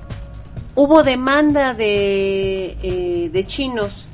[0.75, 4.04] Hubo demanda de, eh, de chinos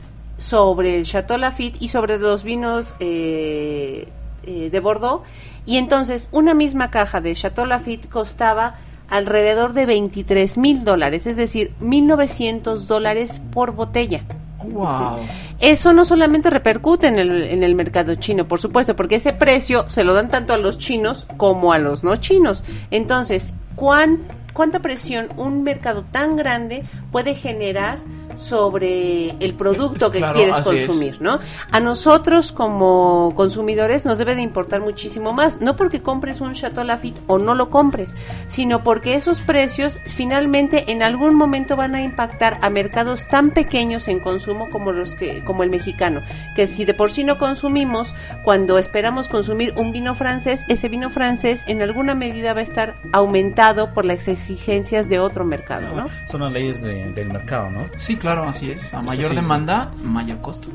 [0.41, 4.07] sobre el Chateau Lafite y sobre los vinos eh,
[4.43, 5.23] eh, de Bordeaux.
[5.65, 8.75] Y entonces una misma caja de Chateau Lafite costaba
[9.07, 14.23] alrededor de 23 mil dólares, es decir, 1.900 dólares por botella.
[14.63, 15.19] ¡Wow!
[15.59, 19.87] Eso no solamente repercute en el, en el mercado chino, por supuesto, porque ese precio
[19.89, 22.63] se lo dan tanto a los chinos como a los no chinos.
[22.89, 24.19] Entonces, ¿cuán,
[24.53, 27.99] ¿cuánta presión un mercado tan grande puede generar
[28.41, 30.65] sobre el producto que Claro, quieres es.
[30.65, 31.39] consumir, ¿no?
[31.71, 36.83] A nosotros como consumidores nos debe de importar muchísimo más, no porque compres un Chateau
[36.83, 38.15] Lafite o no lo compres,
[38.47, 44.07] sino porque esos precios finalmente en algún momento van a impactar a mercados tan pequeños
[44.07, 46.21] en consumo como los que como el mexicano,
[46.55, 51.09] que si de por sí no consumimos, cuando esperamos consumir un vino francés, ese vino
[51.09, 56.05] francés en alguna medida va a estar aumentado por las exigencias de otro mercado, ¿no?
[56.25, 57.89] Son las leyes de- del mercado, ¿no?
[57.97, 58.93] Sí, claro, así es.
[58.93, 59.41] A mayor sí, sí.
[59.41, 60.67] demanda, mayor costo.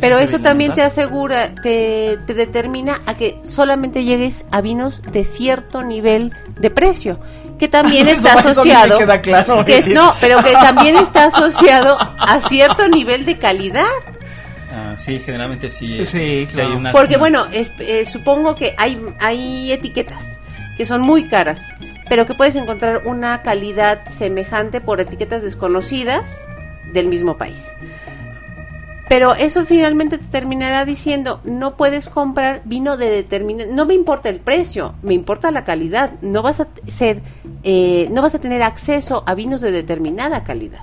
[0.00, 5.02] Pero es eso también te asegura, te, te determina a que solamente llegues a vinos
[5.10, 7.18] de cierto nivel de precio,
[7.58, 9.64] que también Eso- está asociado, queda claro.
[9.64, 13.86] que, no, pero que también está asociado a cierto nivel de calidad.
[14.72, 16.04] Ah, sí, generalmente sí.
[16.04, 16.76] Sí, hay claro.
[16.76, 20.38] una- Porque bueno, es- eh, supongo que hay, hay etiquetas
[20.76, 21.72] que son muy caras,
[22.08, 26.46] pero que puedes encontrar una calidad semejante por etiquetas desconocidas
[26.92, 27.72] del mismo país.
[29.08, 34.28] Pero eso finalmente te terminará diciendo, no puedes comprar vino de determinado, no me importa
[34.28, 37.22] el precio, me importa la calidad, no vas a ser,
[37.62, 40.80] eh, no vas a tener acceso a vinos de determinada calidad.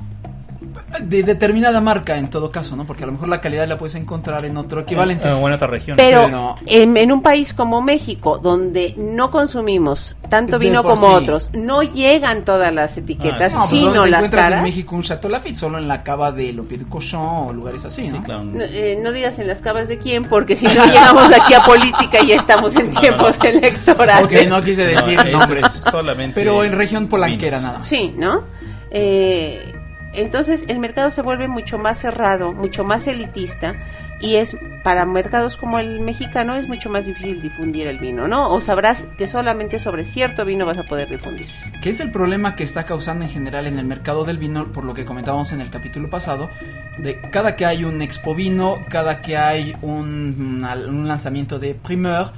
[1.01, 2.86] De determinada marca, en todo caso, ¿no?
[2.86, 5.27] Porque a lo mejor la calidad la puedes encontrar en otro equivalente.
[5.27, 5.97] Eh, o en otra región.
[5.97, 6.55] Pero Sí, no.
[6.65, 11.23] en, en un país como México, donde no consumimos tanto vino como sí.
[11.23, 14.58] otros, no llegan todas las etiquetas, Ah, no, pues sino ¿dónde te las caras.
[14.60, 17.86] en México un Chateau Lafite solo en la cava de Lopied de Cochon o lugares
[17.86, 18.23] así, Sí, ¿no?
[18.23, 18.43] claro.
[18.45, 21.63] No, eh, no digas en las cabas de quién, porque si no llegamos aquí a
[21.63, 23.45] política y ya estamos en No, tiempos no.
[23.45, 24.25] electorales.
[24.43, 25.63] Ok, no quise No, decir nombres.
[25.63, 27.63] es solamente Pero en región polanquera vinos.
[27.67, 27.88] nada más.
[27.88, 28.43] Sí, ¿no?
[28.91, 29.74] Eh,
[30.15, 33.75] entonces el mercado se vuelve mucho más cerrado, mucho más elitista
[34.21, 38.51] y es para mercados como el mexicano es mucho más difícil difundir el vino, ¿no?
[38.51, 41.47] O sabrás que solamente sobre cierto vino vas a poder difundir.
[41.82, 44.86] que es el problema que está causando en general en el mercado del vino, por
[44.86, 46.49] lo que comentábamos en el capítulo pasado,
[46.97, 52.32] de cada que hay un expo vino, cada que hay un, un lanzamiento de primeur,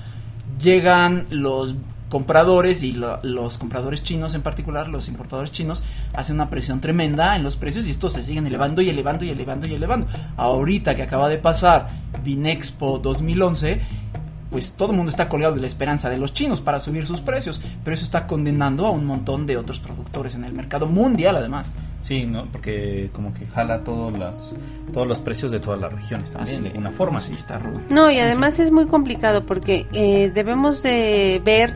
[0.59, 1.75] llegan los
[2.09, 7.35] compradores y lo- los compradores chinos en particular, los importadores chinos, hacen una presión tremenda
[7.35, 10.07] en los precios y estos se siguen elevando y elevando y elevando y elevando.
[10.37, 11.89] Ahorita que acaba de pasar
[12.23, 13.81] Vinexpo 2011,
[14.51, 17.19] pues todo el mundo está colgado de la esperanza de los chinos para subir sus
[17.19, 21.35] precios, pero eso está condenando a un montón de otros productores en el mercado mundial
[21.35, 21.69] además.
[22.01, 22.45] Sí, ¿no?
[22.49, 24.53] Porque como que jala todos las,
[24.93, 27.19] todos los precios de todas las regiones también, Así, de alguna forma.
[27.19, 27.81] Sí, está rudo.
[27.89, 31.73] No, y además es muy complicado porque eh, debemos de ver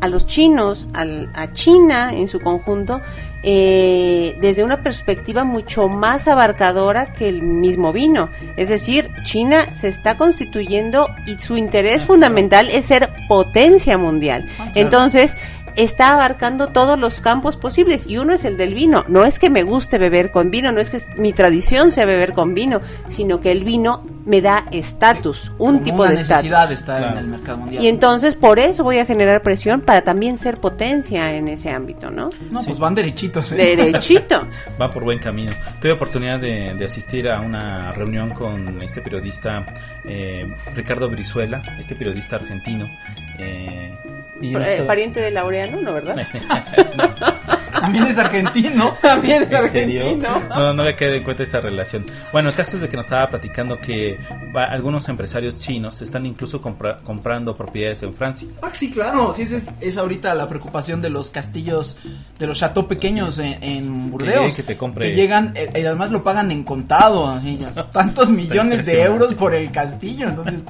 [0.00, 3.00] a los chinos, al- a China en su conjunto,
[3.42, 8.28] eh, desde una perspectiva mucho más abarcadora que el mismo vino.
[8.56, 14.46] Es decir, China se está constituyendo y su interés fundamental es ser potencia mundial.
[14.74, 15.36] Entonces,
[15.76, 19.04] está abarcando todos los campos posibles y uno es el del vino.
[19.08, 22.34] No es que me guste beber con vino, no es que mi tradición sea beber
[22.34, 26.28] con vino, sino que el vino me da estatus, un Como tipo una de estatus.
[26.44, 27.12] necesidad de estar Claro.
[27.18, 27.82] en el mercado mundial.
[27.82, 32.10] Y entonces por eso voy a generar presión para también ser potencia en ese ámbito,
[32.10, 32.30] ¿no?
[32.50, 32.66] no, Sí.
[32.66, 33.52] pues van derechitos.
[33.52, 33.76] ¿eh?
[33.76, 34.46] Derechito.
[34.80, 35.52] va por buen camino.
[35.80, 39.66] Tuve oportunidad de, de asistir a una reunión con este periodista
[40.04, 42.90] eh, Ricardo Brizuela, este periodista argentino.
[43.38, 43.96] eh,
[44.42, 46.16] y Eh, esto- pariente de Laureano, ¿no, verdad?
[47.72, 48.94] También es argentino.
[49.02, 50.00] También es ¿En serio?
[50.02, 50.42] argentino.
[50.48, 52.06] No, no me quedé en cuenta esa relación.
[52.32, 54.18] Bueno, el caso es de que nos estaba platicando que
[54.54, 58.48] va- algunos empresarios chinos están incluso compra- comprando propiedades en Francia.
[58.62, 59.32] Ah, sí, claro.
[59.34, 61.98] Sí, esa es, es ahorita la preocupación de los castillos,
[62.38, 64.42] de los chateaux pequeños en, en Burdeos.
[64.44, 65.08] llegue, que te compre.
[65.08, 67.28] Que llegan, eh, y además lo pagan en contado.
[67.28, 67.58] así,
[67.92, 70.28] tantos millones de euros por el castillo.
[70.28, 70.62] Entonces,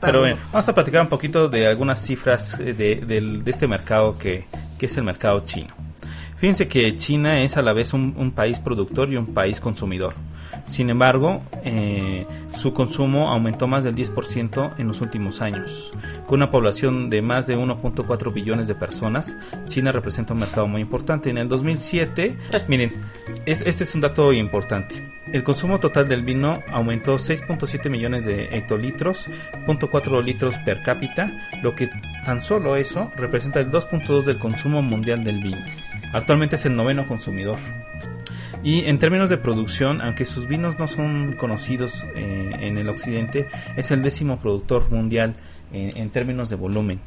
[0.00, 0.36] Pero bueno.
[0.36, 4.16] bueno, vamos a platicar un poquito de algunas cifras eh, de, del- de este mercado
[4.18, 4.46] que,
[4.78, 5.68] que es el mercado chino.
[6.38, 10.14] Fíjense que China es a la vez un, un país productor y un país consumidor.
[10.66, 15.92] Sin embargo, eh, su consumo aumentó más del 10% en los últimos años.
[16.26, 19.36] Con una población de más de 1.4 billones de personas,
[19.68, 21.30] China representa un mercado muy importante.
[21.30, 22.36] En el 2007,
[22.68, 22.92] miren,
[23.46, 25.02] es- este es un dato importante.
[25.32, 29.28] El consumo total del vino aumentó 6.7 millones de hectolitros,
[29.66, 31.88] 0.4 litros per cápita, lo que
[32.24, 35.58] tan solo eso representa el 2.2 del consumo mundial del vino.
[36.16, 37.58] Actualmente es el noveno consumidor.
[38.62, 43.48] Y en términos de producción, aunque sus vinos no son conocidos eh, en el occidente,
[43.76, 45.34] es el décimo productor mundial
[45.72, 47.00] en, en términos de volumen.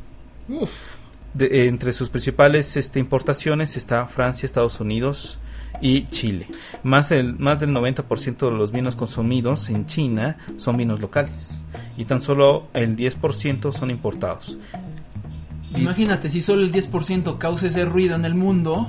[1.34, 5.39] De- entre sus principales este, importaciones está Francia, Estados Unidos
[5.82, 6.48] y Chile.
[6.84, 11.63] Más, el, más del 90% de los vinos consumidos en China son vinos locales
[11.98, 14.58] y tan solo el 10% son importados.
[15.75, 18.88] Imagínate, si solo el 10% causa ese ruido en el mundo,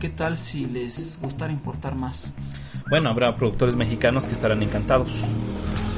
[0.00, 2.32] ¿qué tal si les gustara importar más?
[2.90, 5.24] Bueno, habrá productores mexicanos que estarán encantados.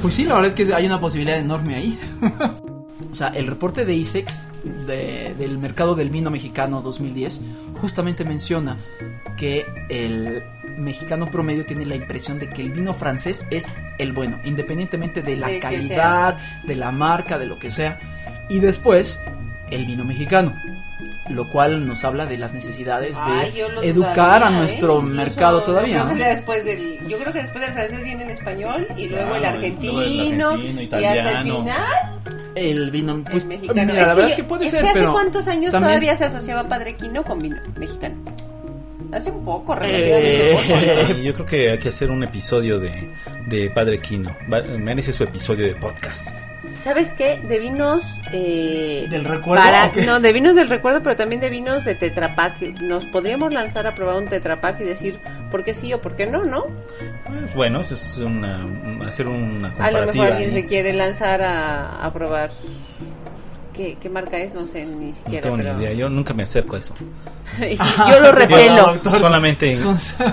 [0.01, 1.99] Pues sí, la verdad es que hay una posibilidad enorme ahí.
[3.11, 4.41] o sea, el reporte de ISEX
[4.87, 7.41] de- del mercado del vino mexicano 2010
[7.79, 8.77] justamente menciona
[9.37, 10.43] que el
[10.77, 15.35] mexicano promedio tiene la impresión de que el vino francés es el bueno, independientemente de
[15.35, 17.97] la De calidad, de la marca, de lo que sea.
[18.49, 19.19] Y después,
[19.71, 20.53] el vino mexicano.
[21.29, 24.51] Lo cual nos habla de las necesidades de Ay, yo lo educar a ¿eh?
[24.51, 26.01] nuestro Incluso mercado yo todavía.
[26.03, 26.17] creo ¿no?
[26.17, 29.45] que después del, yo creo que después del francés viene el español y luego el
[29.45, 31.55] argentino, luego el argentino, y hasta el italiano.
[31.57, 31.81] final
[32.55, 33.81] El vino, pues, el mexicano.
[33.93, 36.17] mira, la verdad es que puede es ser, que hace pero cuántos años también- todavía
[36.17, 38.15] se asociaba Padre Quino con vino mexicano.
[39.11, 41.13] Hace un poco, relativamente Eh, poco.
[41.19, 43.13] Y Yo creo que hay que hacer un episodio de,
[43.47, 44.35] de Padre Quino.
[44.51, 46.37] Va- merece su episodio de podcast.
[46.79, 47.39] ¿Sabes qué?
[47.47, 50.05] De vinos eh, ¿Del recuerdo para- o qué?
[50.05, 52.61] no, de vinos del recuerdo, pero también de vinos de Tetra Pak.
[52.81, 55.19] Nos podríamos lanzar a probar un Tetra Pak y decir
[55.51, 56.65] por qué sí o por qué no, ¿no?
[57.27, 60.11] Pues, Bueno, eso es una, un- hacer una A lo comparativa.
[60.13, 62.51] mejor alguien se quiere lanzar a, a probar.
[63.73, 64.53] ¿Qué, ¿Qué marca es?
[64.53, 65.43] No sé ni No siquiera.
[65.43, 66.93] tengo ni idea, yo nunca me acerco a eso.
[68.09, 68.75] yo lo repelo.
[68.93, 69.19] doctor.
[69.19, 69.77] solamente, en,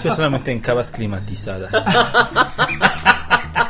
[0.02, 1.72] yo solamente en cavas climatizadas.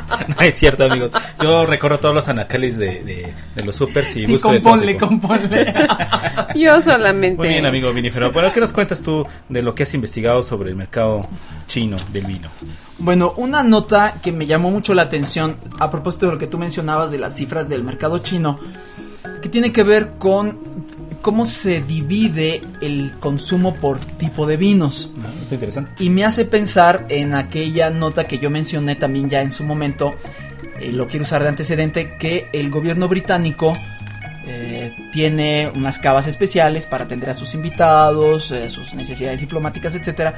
[0.27, 1.11] no es cierto, amigos.
[1.41, 5.73] Yo recorro todos los anaqueles de, de, de los supers y Sí, busco componle, componle.
[6.55, 7.37] Yo solamente.
[7.37, 10.43] Muy bien, amigo Vini, pero bueno, ¿qué nos cuentas tú de lo que has investigado
[10.43, 11.27] sobre el mercado
[11.67, 12.49] chino del vino?
[12.97, 16.57] Bueno, una nota que me llamó mucho la atención a propósito de lo que tú
[16.57, 18.59] mencionabas de las cifras del mercado chino,
[19.41, 20.57] que tiene que ver con
[21.21, 25.11] cómo se divide el consumo por tipo de vinos.
[25.21, 26.03] Ah, está interesante.
[26.03, 30.15] Y me hace pensar en aquella nota que yo mencioné también ya en su momento,
[30.79, 33.73] eh, lo quiero usar de antecedente, que el gobierno británico
[34.51, 40.33] eh, tiene unas cavas especiales para atender a sus invitados, eh, sus necesidades diplomáticas, etcétera.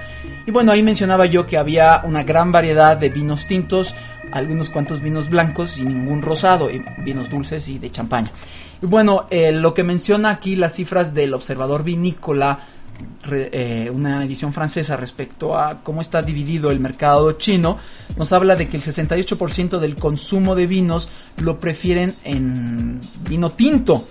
[0.46, 3.96] Y bueno, ahí mencionaba yo que había una gran variedad de vinos tintos,
[4.32, 8.32] algunos cuantos vinos blancos y ningún rosado, y vinos dulces y de champaña.
[8.82, 12.60] Y bueno, eh, lo que menciona aquí las cifras del observador vinícola
[13.24, 17.78] re- eh, una edición francesa respecto a cómo está dividido el mercado chino,
[18.18, 24.08] nos habla de que el 68% del consumo de vinos lo prefieren en vino tinto.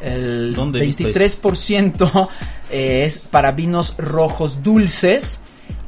[0.00, 2.28] El ¿Dónde he visto 23%
[2.72, 5.40] es para vinos rojos dulces.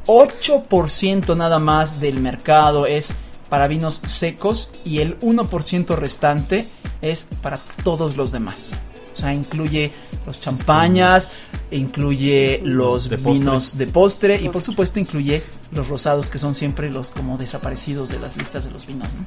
[0.07, 3.13] 8% nada más del mercado es
[3.55, 6.67] para vinos secos y el 1% restante
[7.01, 8.73] es para todos los demás.
[9.15, 9.93] O sea, incluye
[10.27, 11.31] los champañas,
[11.71, 13.33] incluye los De postre.
[13.33, 15.41] vinos de postre y por supuesto incluye
[15.71, 19.07] los rosados que son siempre los como desaparecidos de las listas de los vinos.
[19.15, 19.25] ¿no?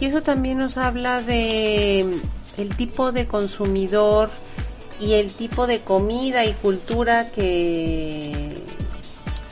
[0.00, 2.18] Y eso también nos habla de
[2.58, 4.28] el tipo de consumidor
[4.98, 8.56] y el tipo de comida y cultura que,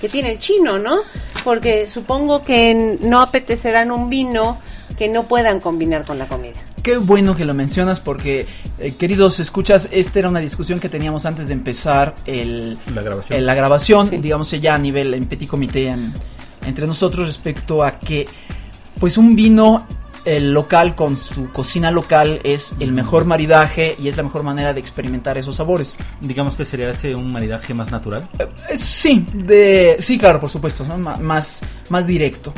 [0.04, 0.98] que tiene el chino, ¿no?
[1.44, 4.58] Porque supongo que no apetecerán un vino
[4.98, 6.60] que no puedan combinar con la comida.
[6.82, 8.46] Qué bueno que lo mencionas porque,
[8.78, 13.46] eh, queridos escuchas, esta era una discusión que teníamos antes de empezar el, La grabación.
[13.46, 14.16] la grabación, Sí.
[14.18, 16.12] digamos ya a nivel en petit comité en-
[16.66, 18.26] entre nosotros respecto a que
[19.00, 19.86] pues un vino
[20.24, 24.72] el local con su cocina local es el mejor maridaje y es la mejor manera
[24.72, 25.96] de experimentar esos sabores.
[26.20, 28.28] Digamos que sería ese un maridaje más natural.
[28.38, 31.60] Eh, eh, sí, de sí, claro, por supuesto, más
[31.90, 32.52] más directo.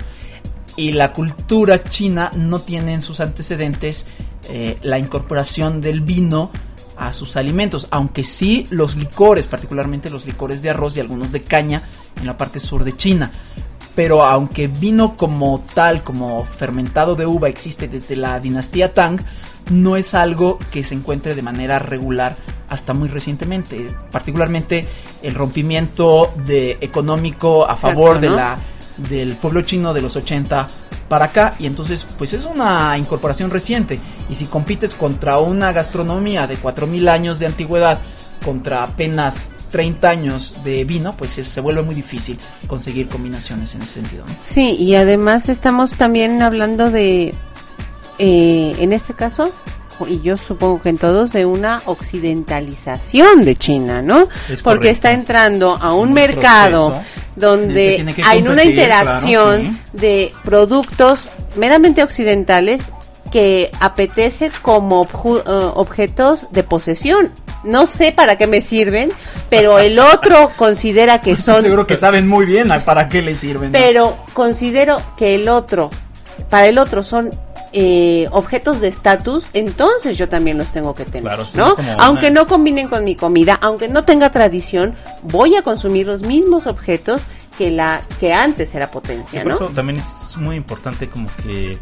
[0.77, 4.07] Y la cultura china no tiene en sus antecedentes
[4.51, 6.51] eh, la incorporación del vino
[6.97, 11.43] a sus alimentos, aunque sí los licores, particularmente los licores de arroz y algunos de
[11.43, 11.83] caña
[12.21, 13.31] en la parte sur de China.
[13.97, 19.19] Pero aunque vino como tal, como fermentado de uva existe desde la dinastía Tang,
[19.71, 22.37] no es algo que se encuentre de manera regular
[22.69, 23.93] hasta muy recientemente.
[24.13, 24.87] Particularmente
[25.23, 28.37] el rompimiento de económico a Exacto, favor de ¿no?
[28.37, 28.59] la
[28.97, 30.67] del pueblo chino de los 80
[31.09, 36.47] para acá y entonces pues es una incorporación reciente y si compites contra una gastronomía
[36.47, 37.99] de 4000 años de antigüedad
[38.45, 43.83] contra apenas 30 años de vino pues es- se vuelve muy difícil conseguir combinaciones en
[43.83, 44.35] ese sentido ¿no?
[44.45, 47.35] Sí, y además estamos también hablando de,
[48.19, 49.51] eh, en este caso,
[50.09, 54.23] y yo supongo que en todos, de una occidentalización de China, ¿no?
[54.49, 54.89] Es Porque correcto.
[54.89, 59.77] está entrando a un Un mercado proceso donde que tiene que hay una interacción claro,
[59.95, 62.83] de productos meramente occidentales
[63.33, 67.31] que apetece como obju- eh, objetos de posesión.
[67.67, 69.13] No sé para qué me sirven,
[69.51, 73.73] pero el otro considera que son seguro que saben muy bien para qué les sirven
[73.73, 73.79] ¿no?
[73.79, 75.91] pero considero que el otro,
[76.49, 77.31] para el otro son
[77.73, 81.77] eh, objetos de estatus, entonces yo también los tengo que tener, Claro, sí, ¿no?
[81.99, 86.23] Aunque una- no combinen con mi comida, aunque no tenga tradición, voy a consumir los
[86.23, 87.21] mismos objetos
[87.59, 89.55] que la que antes era potencia, por ¿no?
[89.57, 91.79] eso también es muy importante como que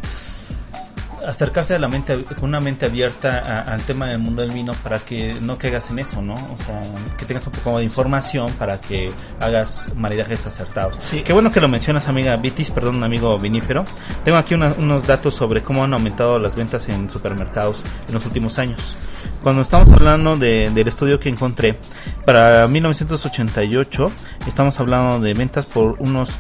[1.26, 4.72] acercarse a la mente con una mente abierta a- al tema del mundo del vino
[4.82, 6.34] para que no caigas en eso, ¿no?
[6.34, 6.80] O sea,
[7.16, 9.10] que tengas un poco de información para que
[9.40, 10.96] hagas maridajes acertados.
[11.00, 11.22] Sí.
[11.22, 13.84] Qué bueno que lo mencionas, amiga Vitis, perdón, amigo vinífero.
[14.24, 18.24] Tengo aquí una- unos datos sobre cómo han aumentado las ventas en supermercados en los
[18.26, 18.94] últimos años.
[19.42, 21.78] Cuando estamos hablando de- del estudio que encontré,
[22.24, 24.10] para 1988
[24.46, 26.30] estamos hablando de ventas por unos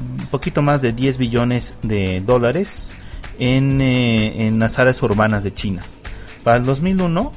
[0.00, 2.92] un poquito más de 10 billones de dólares
[3.38, 5.82] en, eh, en las áreas urbanas de China.
[6.42, 7.32] Para el 2001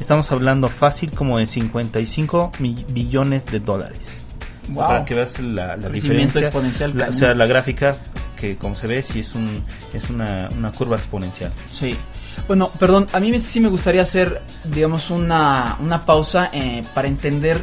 [0.00, 3.98] estamos hablando fácil como de 55 mi- billones de dólares.
[3.98, 4.86] O sea, Wow.
[4.86, 6.40] Para que veas la, la diferencia.
[6.40, 7.94] exponencial, la- o sea, la gráfica
[8.36, 11.52] que como se ve sí es, un, es una, una curva exponencial.
[11.70, 11.94] Sí.
[12.48, 17.62] Bueno, perdón, a mí sí me gustaría hacer, digamos, una, una pausa eh, para entender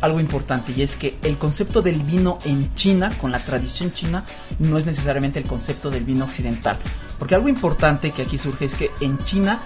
[0.00, 4.24] algo importante y es que el concepto del vino en China, con la tradición china,
[4.58, 6.76] no es necesariamente el concepto del vino occidental.
[7.18, 9.60] Porque algo importante que aquí surge es que en China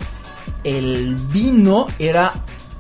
[0.65, 2.33] el vino era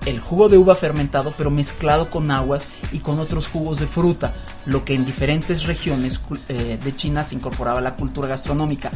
[0.06, 4.34] el jugo de uva fermentado pero mezclado con aguas y con otros jugos de fruta,
[4.66, 8.90] lo que en diferentes regiones eh, de China se incorporaba a la cultura gastronómica.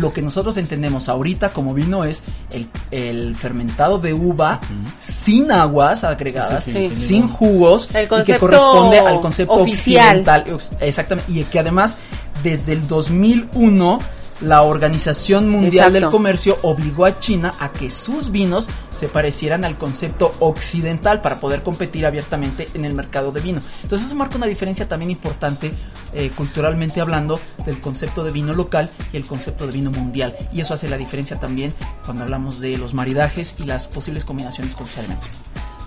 [0.00, 4.60] Lo que nosotros entendemos ahorita como vino es el, el fermentado de uva
[5.00, 7.34] sin aguas agregadas, Sí, sí, sí, sin sí.
[7.38, 10.18] jugos El y que corresponde al concepto oficial.
[10.20, 11.30] occidental Ex- Exactamente.
[11.32, 11.96] Y que además,
[12.42, 13.98] desde el 2001,
[14.44, 16.08] la Organización Mundial del.
[16.08, 21.62] Comercio obligó a China a que sus vinos se parecieran al concepto occidental para poder
[21.62, 23.60] competir abiertamente en el mercado de vino.
[23.82, 25.72] Entonces eso marca una diferencia también importante
[26.12, 30.36] eh, culturalmente hablando del concepto de vino local y el concepto de vino mundial.
[30.52, 34.74] Y eso hace la diferencia también cuando hablamos de los maridajes y las posibles combinaciones
[34.74, 35.26] con sus alimentos.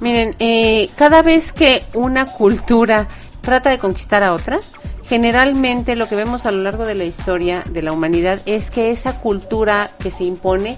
[0.02, 3.08] Miren, eh, cada vez que una cultura
[3.42, 4.60] trata de conquistar a otra,
[5.08, 8.92] generalmente lo que vemos a lo largo de la historia de la humanidad es que
[8.92, 10.78] esa cultura que se impone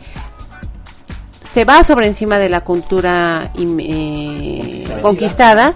[1.43, 5.73] se va sobre encima de la cultura eh, conquistada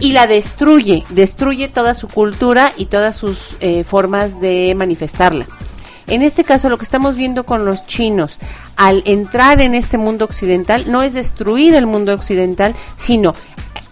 [0.00, 5.46] y la destruye, destruye toda su cultura y todas sus eh, formas de manifestarla.
[6.08, 8.40] En este caso, lo que estamos viendo con los chinos,
[8.76, 13.32] al entrar en este mundo occidental, no es destruir el mundo occidental, sino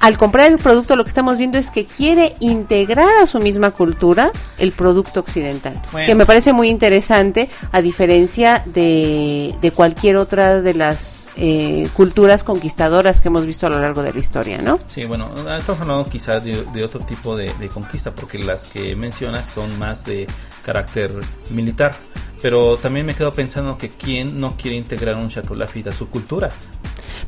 [0.01, 3.71] al comprar el producto, lo que estamos viendo es que quiere integrar a su misma
[3.71, 6.07] cultura el producto occidental, Bueno.
[6.07, 12.45] que me parece muy interesante, a diferencia de, de cualquier otra de las eh, culturas
[12.45, 14.79] conquistadoras que hemos visto a lo largo de la historia, ¿no?
[14.87, 18.97] Sí, bueno, estamos hablando quizás de, de otro tipo de, de conquista, porque las que
[18.97, 20.27] mencionas son más de
[20.65, 21.13] carácter
[21.51, 21.95] militar.
[22.43, 26.09] Pero también me quedo pensando que quién no quiere integrar un Chateau Lafitte a su
[26.09, 26.51] cultura.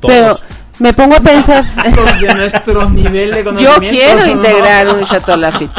[0.00, 0.38] Pero
[0.82, 1.64] me pongo a pensar,
[1.94, 5.72] Todos de nuestro nivel de yo quiero integrar un Chateau Lafitte.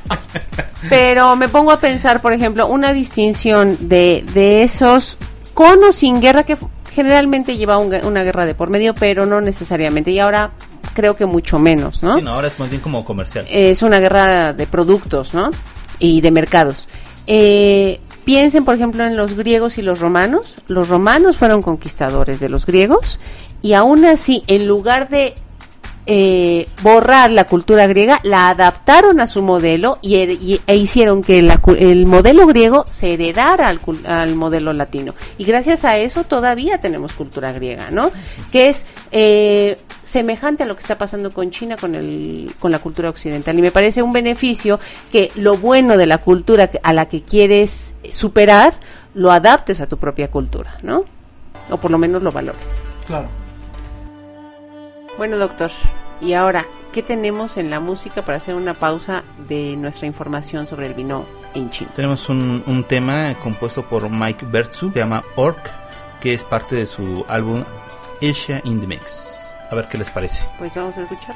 [0.90, 5.16] Pero me pongo a pensar, por ejemplo, una distinción de, de esos
[5.54, 6.58] con o sin guerra que
[6.94, 10.10] generalmente lleva un una guerra de por medio, pero no necesariamente.
[10.10, 10.50] Y ahora
[10.94, 12.16] creo que mucho menos, ¿no?
[12.16, 13.44] Sí, no, ahora es más bien como comercial.
[13.48, 15.50] es una guerra de productos, ¿no?
[15.98, 16.86] Y de mercados.
[17.26, 20.56] Eh, piensen, por ejemplo, en los griegos y los romanos.
[20.68, 23.18] Los romanos fueron conquistadores de los griegos
[23.62, 25.34] y aún así, en lugar de
[26.10, 31.38] eh, borrar la cultura griega, la adaptaron a su modelo y, y- e hicieron que
[31.40, 35.14] el modelo griego se heredara al, al modelo latino.
[35.36, 38.10] Y gracias a eso todavía tenemos cultura griega, ¿no?
[38.50, 42.78] Que es eh, semejante a lo que está pasando con China con, el, con la
[42.78, 43.58] cultura occidental.
[43.58, 44.80] Y me parece un beneficio
[45.12, 48.80] que lo bueno de la cultura a la que quieres superar,
[49.12, 51.04] lo adaptes a tu propia cultura, ¿no?
[51.68, 52.62] O por lo menos lo valores.
[53.06, 53.28] Claro.
[55.18, 55.72] Bueno, doctor,
[56.20, 60.86] y ahora, ¿qué tenemos en la música para hacer una pausa de nuestra información sobre
[60.86, 61.90] el vino en China?
[61.96, 65.58] Tenemos un, un tema compuesto por Mike Bertzu, se llama Orc,
[66.20, 67.64] que es parte de su álbum
[68.22, 69.52] Asia in the Mix.
[69.68, 70.40] A ver qué les parece.
[70.56, 71.34] Pues vamos a escuchar.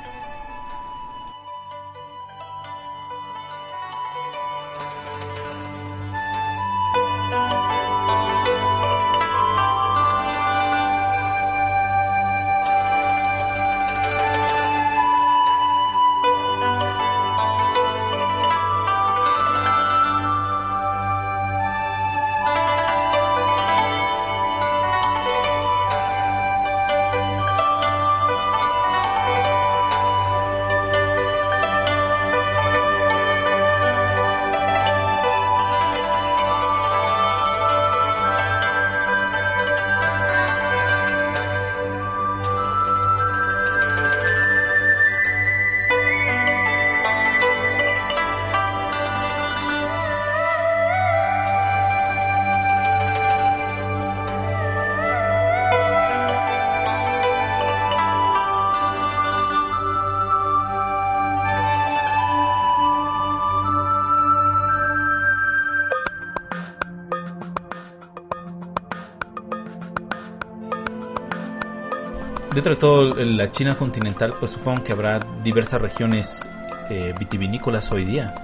[72.63, 76.49] Dentro de todo la China continental, pues supongo que habrá diversas regiones
[76.91, 78.37] eh, vitivinícolas hoy día.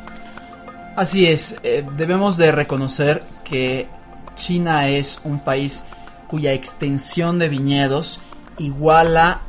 [0.96, 3.86] Así es, eh, debemos de reconocer que
[4.34, 5.84] China es un país
[6.26, 8.18] cuya extensión de viñedos
[8.58, 9.42] iguala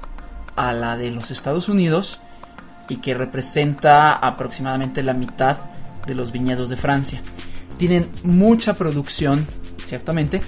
[0.55, 2.19] a la de los Estados Unidos
[2.89, 5.57] y que representa aproximadamente la mitad
[6.05, 7.23] de los viñedos de Francia.
[7.79, 9.47] Tienen mucha producción,
[9.83, 10.43] ciertamente,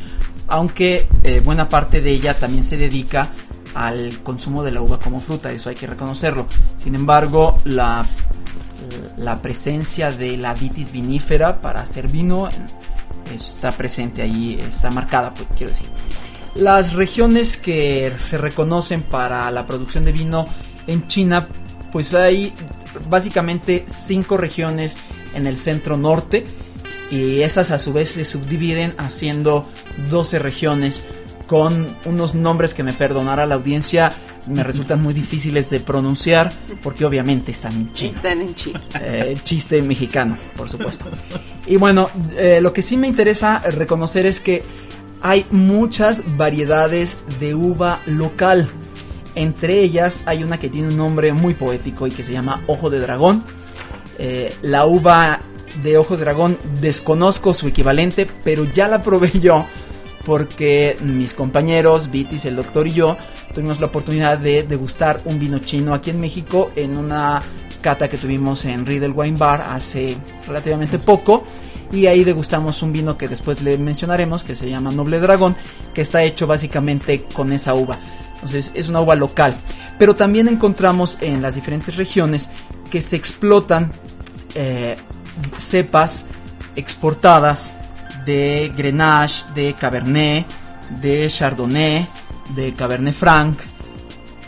[0.48, 3.32] aunque eh, buena parte de ella también se dedica
[3.76, 6.48] al consumo de la uva como fruta, eso hay que reconocerlo.
[6.78, 8.06] Sin embargo, la
[9.18, 12.50] la presencia de la vitis vinífera para hacer vino
[13.34, 15.88] está presente ahí, está marcada, pues, quiero decir.
[16.56, 20.46] Las regiones que se reconocen para la producción de vino
[20.88, 21.48] en China,
[21.92, 22.54] pues hay
[23.10, 24.98] básicamente cinco regiones
[25.34, 26.46] en el centro norte
[27.10, 29.70] y esas a su vez se subdividen haciendo
[30.10, 31.06] 12 regiones
[31.52, 34.14] con unos nombres que me perdonará la audiencia
[34.48, 36.50] me resultan muy difíciles de pronunciar
[36.82, 38.16] porque obviamente están en chino.
[38.16, 38.56] Están en.
[39.02, 41.10] Eh, chiste mexicano, por supuesto.
[41.68, 44.64] Y bueno, eh, lo que sí me interesa reconocer es que
[45.22, 48.70] hay muchas variedades de uva local.
[49.36, 52.90] Entre ellas hay una que tiene un nombre muy poético y que se llama Ojo
[52.90, 53.44] de Dragón.
[54.20, 55.40] Eh, la uva
[55.84, 59.66] de Ojo de Dragón desconozco su equivalente, pero ya la probé yo
[60.26, 63.18] porque mis compañeros, Vitis, el doctor y yo,
[63.54, 67.42] tuvimos la oportunidad de degustar un vino chino aquí en México en una
[67.82, 70.16] cata que tuvimos en Riedel Wine Bar hace
[70.48, 71.44] relativamente poco.
[71.92, 75.58] Y ahí degustamos un vino que después le mencionaremos, que se llama Noble Dragón,
[75.94, 78.00] que está hecho básicamente con esa uva.
[78.36, 79.56] Entonces es una uva local.
[80.00, 82.50] Pero también encontramos en las diferentes regiones
[82.90, 83.92] que se explotan
[84.56, 84.96] eh,
[85.58, 86.26] cepas
[86.76, 87.76] exportadas
[88.26, 90.46] de Grenache, de Cabernet,
[91.02, 92.08] de Chardonnay,
[92.56, 93.60] de Cabernet Franc,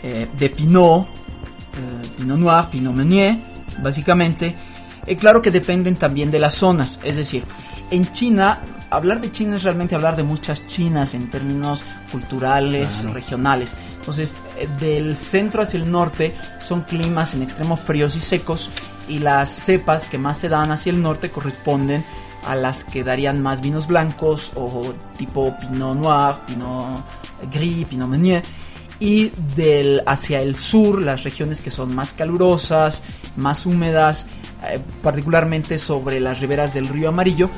[0.02, 3.38] eh, de Pinot, eh, Pinot Noir, Pinot Meunier,
[3.82, 4.54] básicamente.
[5.06, 7.44] Eh, claro que dependen también de las zonas, es decir,
[7.90, 8.60] en China
[8.90, 13.14] hablar de China es realmente hablar de muchas Chinas en términos culturales, Claro.
[13.14, 13.74] regionales.
[13.98, 18.70] Entonces, eh, del centro hacia el norte son climas en extremo fríos y secos
[19.08, 22.04] y las cepas que más se dan hacia el norte corresponden
[22.46, 27.04] a las que darían más vinos blancos o tipo Pinot Noir, Pinot
[27.52, 28.42] Gris, Pinot Meunier.
[29.00, 33.02] Y del hacia el sur, las regiones que son más calurosas,
[33.36, 34.28] más húmedas,
[34.68, 37.50] eh, particularmente sobre las riberas del río Amarillo,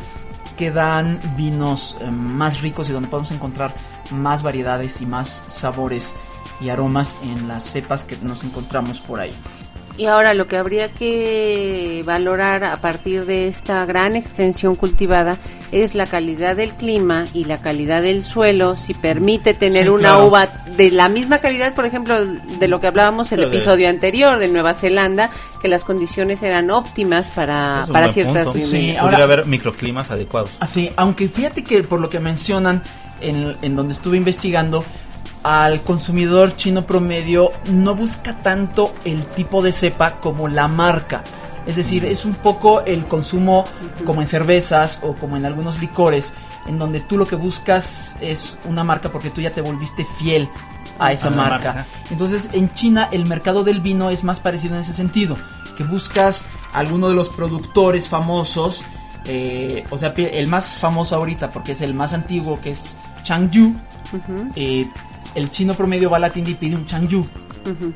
[0.57, 3.75] que dan vinos eh, más ricos y donde podemos encontrar
[4.11, 6.15] más variedades y más sabores
[6.61, 9.33] y aromas en las cepas que nos encontramos por ahí.
[9.99, 15.39] Y ahora lo que habría que valorar a partir de esta gran extensión cultivada
[15.73, 20.11] es la calidad del clima y la calidad del suelo, si permite tener Sí, una
[20.11, 20.27] claro.
[20.27, 23.89] uva de la misma calidad, por ejemplo, de lo que hablábamos el Pero de- episodio
[23.89, 25.31] anterior de Nueva Zelanda,
[25.63, 28.49] que las condiciones eran óptimas para, Es para ciertas.
[28.53, 30.51] Sí, ahora- haber microclimas adecuados.
[30.61, 32.83] Así, aunque fíjate que por lo que mencionan
[33.23, 34.85] en, en donde estuve investigando,
[35.47, 41.23] al consumidor chino promedio no busca tanto el tipo de cepa como la marca.
[41.69, 43.63] Es decir, es un poco el consumo
[44.05, 46.33] como en cervezas o como en algunos licores,
[46.67, 50.49] en donde tú lo que buscas es una marca porque tú ya te volviste fiel
[50.99, 51.73] a esa A marca.
[51.75, 51.87] marca.
[52.11, 55.37] Entonces, en China el mercado del vino es más parecido en ese sentido,
[55.77, 58.85] que buscas alguno de los productores famosos,
[59.27, 63.77] eh, o sea, el más famoso ahorita, porque es el más antiguo, que es Changyu.
[64.57, 64.89] Eh,
[65.37, 67.21] el chino promedio va a la tienda y pide un Changyu.
[67.21, 67.93] ujú.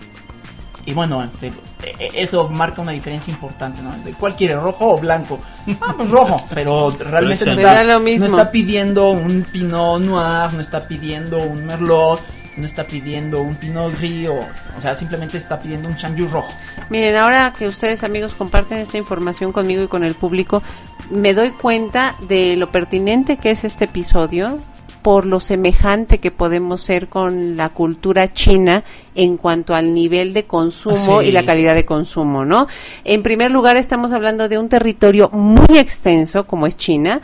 [0.86, 3.93] Y bueno, te- eh, eso marca una diferencia importante, ¿no?
[4.03, 5.38] ¿De ¿Cuál quiere, rojo o blanco?
[5.80, 8.26] Ah, pues rojo, pero realmente no está, es lo mismo.
[8.28, 12.20] no está pidiendo un Pinot Noir, no está pidiendo un Merlot,
[12.57, 14.38] no está pidiendo un Pinot Gris, o,
[14.76, 16.51] o sea, simplemente está pidiendo un Changyu rojo.
[16.88, 20.62] Miren, ahora que ustedes amigos comparten esta información conmigo y con el público,
[21.11, 24.59] me doy cuenta de lo pertinente que es este episodio
[25.03, 28.84] por lo semejante que podemos ser con la cultura china
[29.14, 31.26] en cuanto al nivel de consumo Sí.
[31.28, 32.66] y la calidad de consumo, ¿no?
[33.05, 37.20] En primer lugar, estamos hablando de un territorio muy extenso como es China,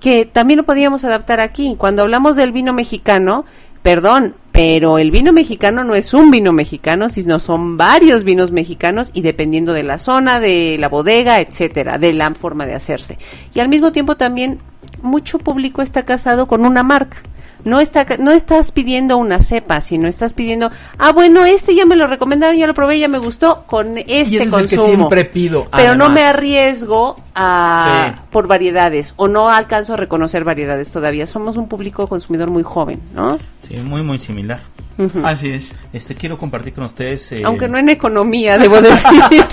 [0.00, 1.74] que también lo podíamos adaptar aquí.
[1.76, 3.44] Cuando hablamos del vino mexicano,
[3.82, 9.12] perdón, pero el vino mexicano no es un vino mexicano, sino son varios vinos mexicanos
[9.14, 13.18] y dependiendo de la zona, de la bodega, etcétera, de la forma de hacerse.
[13.54, 14.58] Y al mismo tiempo también
[15.00, 17.18] mucho público está casado con una marca.
[17.64, 21.96] No, está, no estás pidiendo una cepa, sino estás pidiendo, ah, bueno, este ya me
[21.96, 24.78] lo recomendaron, ya lo probé, ya me gustó, con este y ese es el que
[24.78, 25.66] siempre pido.
[25.72, 28.20] Pero no me arriesgo a, Sí.
[28.30, 31.26] por variedades o no alcanzo a reconocer variedades todavía.
[31.26, 33.38] Somos un público consumidor muy joven, ¿no?
[33.68, 34.47] Sí, muy, muy similar.
[35.22, 35.74] Así es.
[35.92, 37.30] Este, quiero compartir con ustedes...
[37.32, 39.08] eh, Aunque no en economía, debo decir.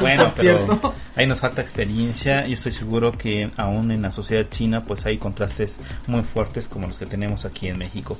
[0.00, 0.94] Bueno, pero cierto.
[1.16, 5.16] ahí nos falta experiencia y estoy seguro que aún en la sociedad china pues hay
[5.16, 8.18] contrastes muy fuertes como los que tenemos aquí en México.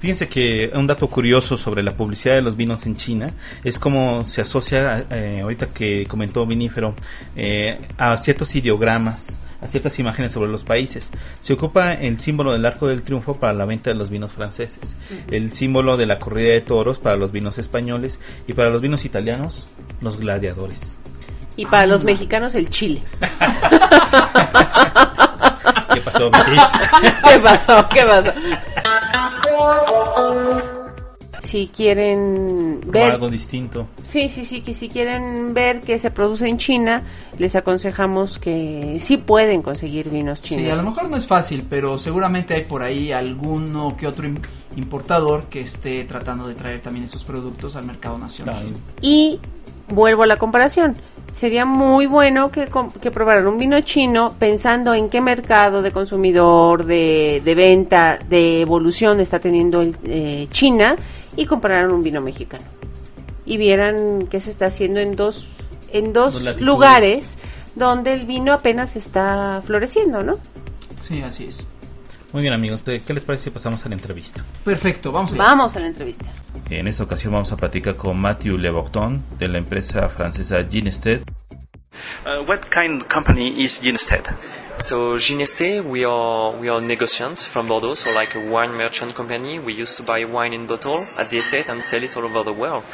[0.00, 3.30] Fíjense que un dato curioso sobre la publicidad de los vinos en China
[3.62, 6.94] es cómo se asocia, eh, ahorita que comentó Vinífero,
[7.36, 11.10] eh, a ciertos ideogramas a ciertas imágenes sobre los países.
[11.40, 14.96] Se ocupa el símbolo del arco del triunfo para la venta de los vinos franceses,
[15.30, 19.04] el símbolo de la corrida de toros para los vinos españoles y para los vinos
[19.04, 19.66] italianos,
[20.00, 20.96] los gladiadores.
[21.56, 23.02] y para los mexicanos, el chile.
[25.92, 26.62] ¿Qué pasó, Beatriz?
[27.28, 27.88] ¿Qué pasó?
[27.88, 28.32] ¿Qué pasó?
[31.48, 33.86] Si quieren ver algo distinto.
[34.02, 37.04] Sí, sí, sí, que si quieren ver que se produce en China,
[37.38, 40.64] les aconsejamos que sí pueden conseguir vinos chinos.
[40.64, 44.26] Sí, a lo mejor no es fácil, pero seguramente hay por ahí alguno que otro
[44.28, 44.40] im-
[44.76, 48.72] importador que esté tratando de traer también esos productos al mercado nacional.
[49.00, 49.38] Y
[49.88, 50.96] vuelvo a la comparación.
[51.34, 52.68] Sería muy bueno que,
[53.00, 58.60] que probaran un vino chino pensando en qué mercado de consumidor, de, de venta, de
[58.60, 60.96] evolución está teniendo el, eh, China
[61.36, 62.64] y compararan un vino mexicano.
[63.46, 65.48] Y vieran qué se está haciendo en dos,
[65.92, 67.38] en dos lugares
[67.76, 70.38] donde el vino apenas está floreciendo, ¿no?
[71.00, 71.64] Sí, así es.
[72.32, 72.84] Muy bien, amigos.
[72.84, 74.44] ¿de- ¿Qué les parece si pasamos a la entrevista?
[74.64, 75.42] Perfecto, vamos allá.
[75.42, 76.26] Vamos a la entrevista.
[76.68, 81.22] En esta ocasión vamos a platicar con Matthew Leborton de la empresa francesa Ginested.
[82.24, 84.22] Uh, what kind of company is Ginested?
[84.80, 89.58] So Gineste, we are we are negociants from Bordeaux, so like a wine merchant company.
[89.58, 92.44] We used to buy wine in bottle at the estate and sell it all over
[92.44, 92.84] the world.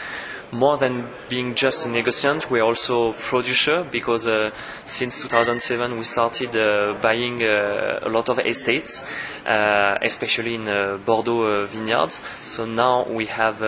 [0.55, 4.51] More than being just a negotiant, we're also producer because uh,
[4.85, 9.05] since 2007 we started uh, buying uh, a lot of estates,
[9.45, 12.13] uh, especially in uh, Bordeaux uh, vineyard.
[12.41, 13.61] So now we have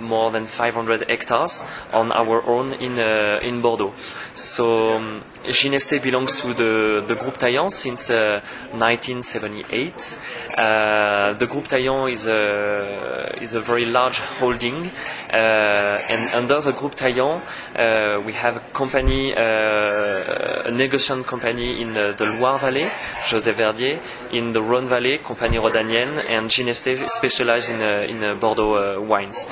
[0.00, 3.94] more than 500 hectares on our own in in Bordeaux.
[4.34, 8.40] So um, Gineste belongs to the the Groupe Taillant since uh,
[8.72, 10.18] 1978.
[10.56, 14.90] Uh, the Groupe Taillant is a is a very large holding,
[15.32, 17.42] uh, and under the Group Taillant
[17.76, 22.86] uh, we have a company, uh, a negociant company in uh, the Loire Valley,
[23.28, 24.00] Joseph Verdier,
[24.32, 29.46] in the Rhône Valley, Compagnie Rodanienne, and Gineste specialized in uh, in uh, Bordeaux wines.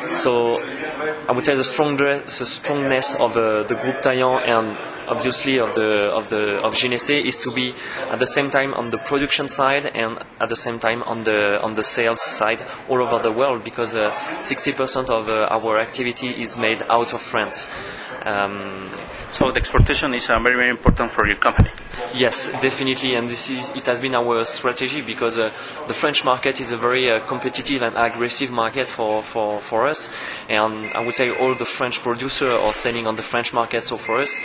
[0.00, 0.54] So
[1.28, 4.76] I would say the stronger the strongness of the Group Taillant and
[5.08, 7.74] obviously of the of the of Gineste is to be
[8.10, 11.60] at the same time on the production side and at the same time on the
[11.62, 16.56] on the sales side all over the world because uh, 60% of our activity is
[16.56, 17.66] made out of France.
[18.24, 18.90] Um,
[19.32, 21.70] So the exportation is uh, very, very important for your company.
[22.14, 25.52] Yes, definitely, and this is it has been our strategy because uh,
[25.86, 30.10] the French market is a very uh, competitive and aggressive market for, for, for us,
[30.48, 33.84] and I would say all the French producers are selling on the French market.
[33.84, 34.40] So for us,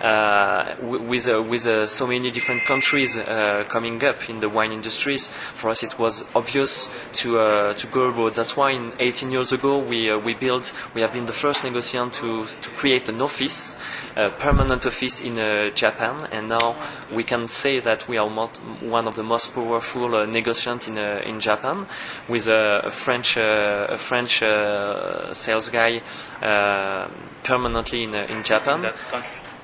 [0.00, 4.72] uh, with uh, with uh, so many different countries uh, coming up in the wine
[4.72, 8.34] industries, for us it was obvious to to go abroad.
[8.34, 12.14] That's why in 18 years ago we we built we have been the first negotiant
[12.14, 13.76] to to create an office,
[14.16, 15.36] a permanent office in
[15.74, 16.76] Japan, and now
[17.12, 21.22] we can say that we are one of the most powerful uh, negotiants in uh,
[21.24, 21.86] in Japan,
[22.28, 26.00] with a, French uh, a French uh, sales guy
[26.40, 27.08] uh,
[27.42, 28.92] permanently in uh, in Japan.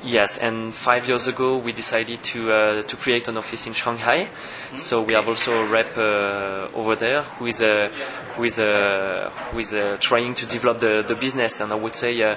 [0.05, 4.28] Yes, and five years ago we decided to uh, to create an office in Shanghai.
[4.76, 7.88] So we have also a rep uh, over there who is uh,
[8.36, 11.61] who is uh, who is uh, trying to develop the, the business.
[11.61, 12.36] And I would say, uh,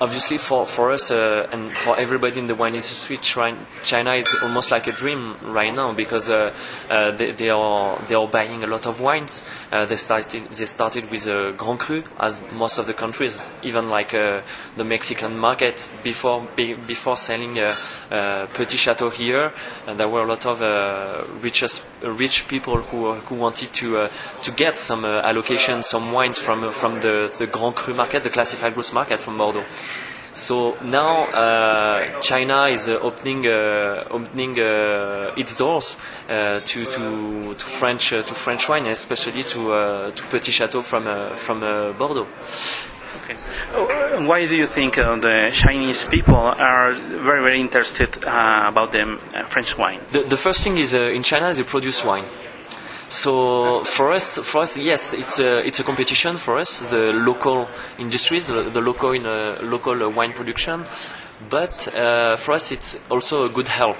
[0.00, 4.72] obviously, for for us uh, and for everybody in the wine industry, China is almost
[4.72, 9.00] like a dream right now because they, they are they are buying a lot of
[9.00, 9.46] wines.
[9.70, 13.88] Uh, they started they started with uh, Grand Cru, as most of the countries, even
[13.88, 14.42] like uh,
[14.76, 17.76] the Mexican market before be, before selling uh,
[18.10, 19.52] uh, Petit Chateau here.
[19.86, 21.24] And there were a lot of uh,
[22.02, 24.08] rich people who who wanted to uh,
[24.42, 28.22] to get some uh, allocation, some wines from uh, from the the Grand Cru market,
[28.22, 29.64] the classified goods market from Bordeaux.
[30.32, 35.96] So now uh, China is uh, opening uh, opening uh, its doors
[36.28, 40.82] uh, to to to French uh, to French wine, especially to uh, to Petit Chateau
[40.82, 42.28] from uh, from uh, Bordeaux.
[43.16, 43.36] Okay.
[43.74, 48.92] Uh, Why do you think uh, the Chinese people are very, very interested uh, about
[48.92, 50.00] the uh, French wine?
[50.12, 52.24] The, the first thing is uh, in China they produce wine.
[53.08, 57.68] So for us, for us, yes, it's a it's a competition for us, the local
[57.98, 60.84] industries, the, the local in uh, local wine production.
[61.48, 61.88] But
[62.38, 63.96] for us, it's also a good help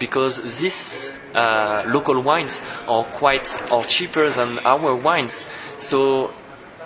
[0.00, 5.44] because these local wines are quite are cheaper than our wines.
[5.76, 6.32] So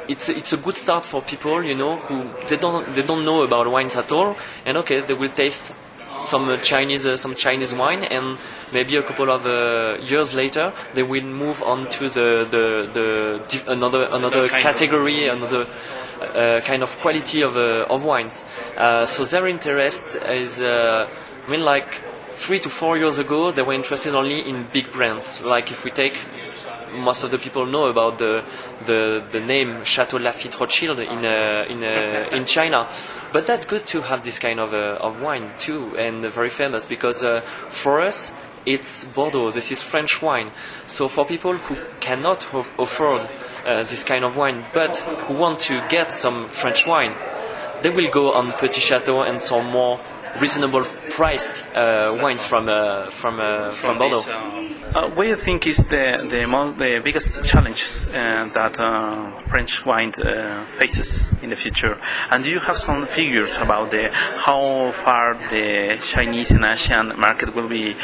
[0.09, 3.25] it's a, it's a good start for people, you know, who they don't they don't
[3.25, 4.37] know about wines at all,
[4.67, 5.73] and okay, they will taste
[6.21, 8.39] some uh, Chinese uh, some Chinese wine, and
[8.73, 13.45] maybe a couple of uh, years later they will move on to the the, the
[13.49, 15.67] dif- another another category, another
[16.21, 18.45] uh, kind of quality of uh, of wines.
[18.77, 21.09] Uh, so their interest is, uh,
[21.47, 22.01] I mean, like
[22.31, 25.43] three to four years ago, they were interested only in big brands.
[25.43, 26.15] Like if we take
[26.95, 28.45] most of the people know about the
[28.85, 32.89] the, the name Chateau Lafite Rothschild in uh, in uh, in China,
[33.33, 36.87] but that's good to have this kind of uh, of wine too, and very famous
[36.87, 38.33] because uh, for us
[38.65, 39.51] it's Bordeaux.
[39.51, 40.53] This is French wine.
[40.87, 42.47] So for people who cannot
[42.79, 43.23] afford
[43.67, 47.15] uh, this kind of wine, but who want to get some French wine,
[47.83, 50.01] they will go on Petit Chateau and some more
[50.41, 54.23] reasonable priced uh, wines from uh, from uh, from Bordeaux.
[55.15, 58.75] what do you think is the the, most, the biggest challenges that
[59.49, 60.13] French wine
[60.79, 61.99] faces in the future?
[62.31, 67.55] And do you have some figures about the how far the Chinese and Asian market
[67.55, 67.95] will be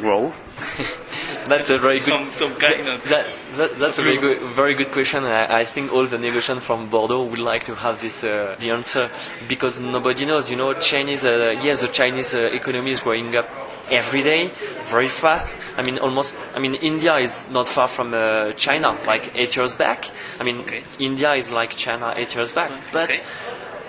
[0.00, 0.32] grow?
[1.48, 2.32] That's a very good.
[2.34, 3.26] Some- kind of- that,
[3.56, 5.22] that, that's a very good, very good question.
[5.24, 8.56] And I, I think all the negotiants from Bordeaux would like to have this uh,
[8.58, 9.10] the answer
[9.48, 10.50] because nobody knows.
[10.50, 11.24] You know, Chinese.
[11.24, 13.48] Uh, yes, the Chinese uh, economy is growing up
[13.90, 14.48] every day,
[14.84, 15.56] very fast.
[15.76, 16.36] I mean, almost.
[16.54, 20.10] I mean, India is not far from uh, China, like eight years back.
[20.40, 20.82] I mean, Okay.
[20.98, 23.20] India is like China eight years back, but Okay.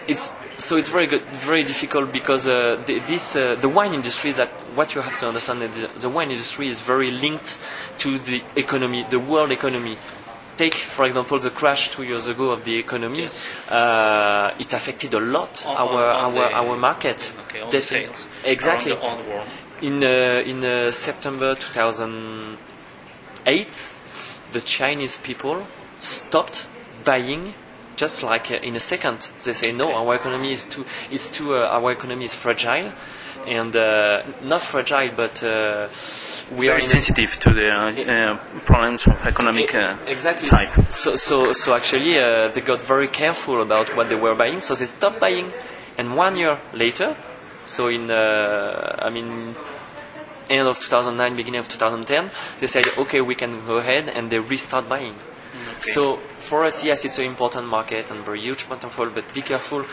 [0.07, 4.31] it's so it's very good, very difficult because uh, the, this uh, the wine industry.
[4.33, 7.57] That what you have to understand that the, the wine industry is very linked
[7.99, 9.97] to the economy, the world economy.
[10.57, 13.21] take, for example, the crash two years ago of the economy.
[13.21, 13.45] Yes.
[13.69, 17.35] Uh, it affected a lot On- our on- on our the- our market.
[17.45, 18.93] Okay, the sales Exactly.
[18.93, 19.47] on the world.
[19.81, 23.93] In uh, in uh, September 2008,
[24.51, 25.63] the Chinese people
[25.99, 26.65] stopped
[27.05, 27.53] buying.
[27.97, 31.55] Just like uh, in a second, they say no, our economy is too, it's too,
[31.55, 32.93] uh, our economy is fragile,
[33.47, 35.89] and uh, not fragile, but uh,
[36.51, 40.47] we are Very in a sensitive to the uh, uh, problems of economic uh, exactly.
[40.47, 40.69] type.
[40.91, 44.61] So, so, so actually, uh, they got very careful about what they were buying.
[44.61, 45.51] So they stopped buying,
[45.97, 47.17] and one year later,
[47.65, 49.55] so in, uh, I mean,
[50.49, 54.39] end of 2009, beginning of 2010, they said, okay, we can go ahead, and they
[54.39, 55.15] restart buying.
[55.80, 59.86] So for us, yes, it's an important market and very huge potential, but be careful.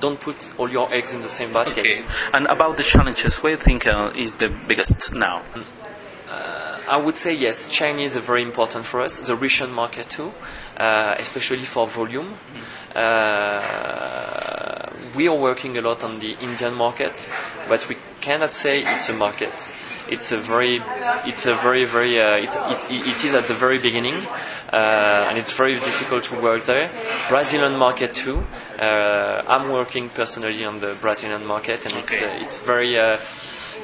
[0.00, 1.84] Don't put all your eggs in the same basket.
[1.86, 2.04] Okay.
[2.32, 5.42] And about the challenges, what do you think uh, is the biggest now?
[6.88, 10.32] I would say yes, China is very important for us, the Russian market too,
[10.76, 12.34] uh, especially for volume.
[12.94, 17.30] Uh, we are working a lot on the Indian market,
[17.68, 19.72] but we cannot say it's a market.
[20.08, 20.80] It's a very,
[21.26, 22.50] it's a very, very, uh, it,
[22.90, 24.26] it, it is at the very beginning,
[24.72, 26.90] uh, and it's very difficult to work there.
[27.28, 28.44] Brazilian market too.
[28.78, 33.18] Uh, I'm working personally on the Brazilian market, and it's, uh, it's very, uh,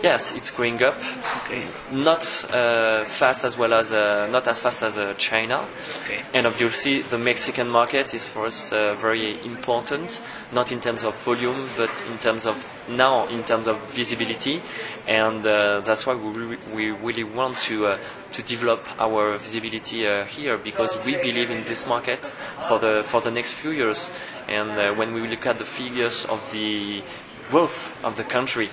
[0.03, 0.97] yes, it's going up
[1.45, 1.71] Okay.
[1.93, 5.67] not uh, fast as well as uh, not as fast as uh, China.
[6.05, 6.23] Okay.
[6.35, 10.23] And obviously, the Mexican market is for us uh, very important,
[10.53, 12.57] not in terms of volume, but in terms of
[12.89, 14.63] now, in terms of visibility,
[15.07, 17.99] and uh, that's why we, re- we really want to uh,
[18.33, 22.35] to develop our visibility uh, here because we believe in this market
[22.69, 24.11] for the for the next few years.
[24.49, 27.03] And uh, when we look at the figures of the
[27.51, 28.69] growth of the country,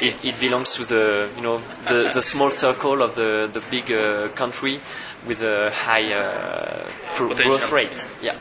[0.00, 3.90] it, it belongs to the you know the, the small circle of the the big
[3.90, 4.80] uh, country
[5.26, 8.06] with a high uh, growth rate.
[8.22, 8.38] Yeah,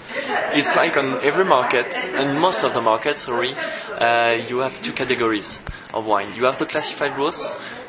[0.54, 3.22] it's like on every market and most of the markets.
[3.22, 5.62] Sorry, uh, you have two categories
[5.94, 6.34] of wine.
[6.36, 7.40] You have the classified growth,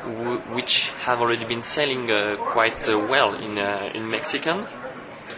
[0.03, 4.65] w- which have already been selling uh, quite uh, well in uh, in Mexican.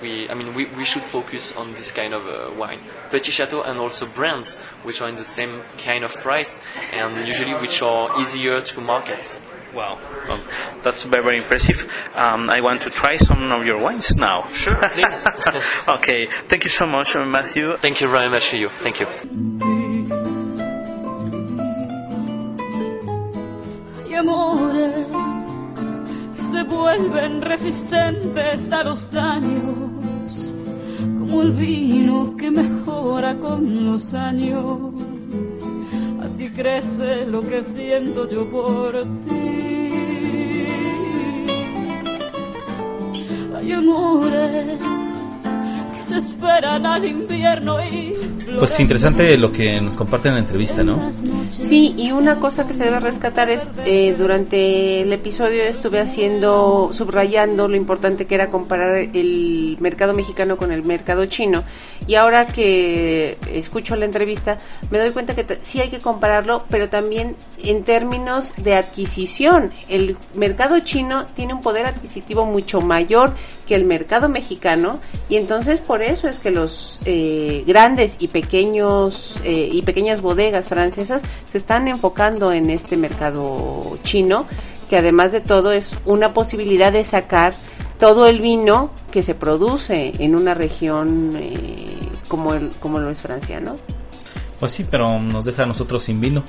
[0.03, 2.81] We, I mean, we, we should focus on this kind of uh, wine.
[3.09, 6.59] Petit Chateau and also brands which are in the same kind of price
[6.91, 9.39] and usually which are easier to market.
[9.73, 9.99] Wow.
[10.29, 10.41] Um,
[10.83, 11.89] that's very, very impressive.
[12.13, 14.51] Um, I want to try some of your wines now.
[14.51, 15.25] Sure, please.
[15.87, 16.27] okay.
[16.49, 17.77] Thank you so much, uh, Matthew.
[17.77, 18.67] Thank you very much to you.
[18.67, 19.07] Thank you.
[24.13, 25.22] y amores que
[26.63, 30.53] vuelven resistentes a los daños,
[31.19, 34.93] como el vino que mejora con los años.
[36.21, 39.89] Así crece lo que siento yo por ti.
[43.55, 44.79] Hay amores
[46.03, 48.13] se esperan al invierno y
[48.59, 51.11] Pues interesante lo que nos comparten en la entrevista, ¿no?
[51.49, 56.89] Sí, y una cosa que se debe rescatar es, eh, durante el episodio estuve haciendo,
[56.91, 61.63] subrayando lo importante que era comparar el mercado mexicano con el mercado chino.
[62.05, 64.57] Y ahora que escucho la entrevista,
[64.91, 69.71] me doy cuenta que sí hay que compararlo, pero también en términos de adquisición.
[69.87, 73.33] El mercado chino tiene un poder adquisitivo mucho mayor
[73.65, 74.99] que el mercado mexicano
[75.29, 80.67] y entonces por eso es que los eh, grandes y pequeños eh, y pequeñas bodegas
[80.67, 81.21] francesas
[81.51, 84.45] se están enfocando en este mercado chino
[84.89, 87.55] que además de todo es una posibilidad de sacar
[87.99, 93.21] todo el vino que se produce en una región eh, como el, como lo es
[93.21, 93.77] Francia, ¿no?
[94.59, 96.43] Pues sí, pero nos deja a nosotros sin vino.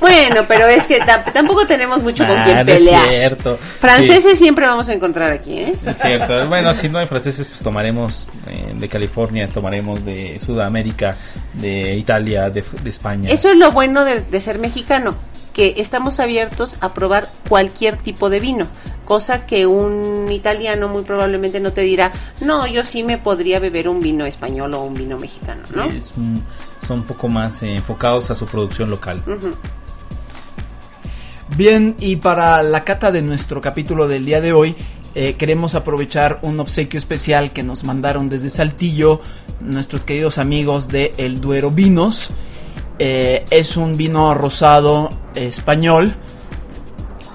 [0.00, 3.08] Bueno, pero es que ta- tampoco tenemos mucho con Ah, quien no es pelear.
[3.08, 3.58] cierto.
[3.58, 5.74] Franceses siempre vamos a encontrar aquí, ¿eh?
[5.86, 6.46] Es cierto.
[6.46, 11.16] Bueno, si no hay franceses, pues tomaremos eh, de California, tomaremos de Sudamérica,
[11.54, 13.30] de Italia, de, de España.
[13.30, 15.14] Eso es lo bueno de, de ser mexicano,
[15.52, 18.66] que estamos abiertos a probar cualquier tipo de vino,
[19.04, 23.88] cosa que un italiano muy probablemente no te dirá, no, yo sí me podría beber
[23.88, 25.84] un vino español o un vino mexicano, ¿no?
[25.86, 26.42] Es un-
[26.82, 29.22] son un poco más eh, enfocados a su producción local.
[31.56, 34.76] Bien, y para la cata de nuestro capítulo del día de hoy,
[35.14, 39.20] eh, queremos aprovechar un obsequio especial que nos mandaron desde Saltillo
[39.60, 42.30] nuestros queridos amigos de El Duero Vinos.
[42.98, 46.14] Eh, es un vino rosado español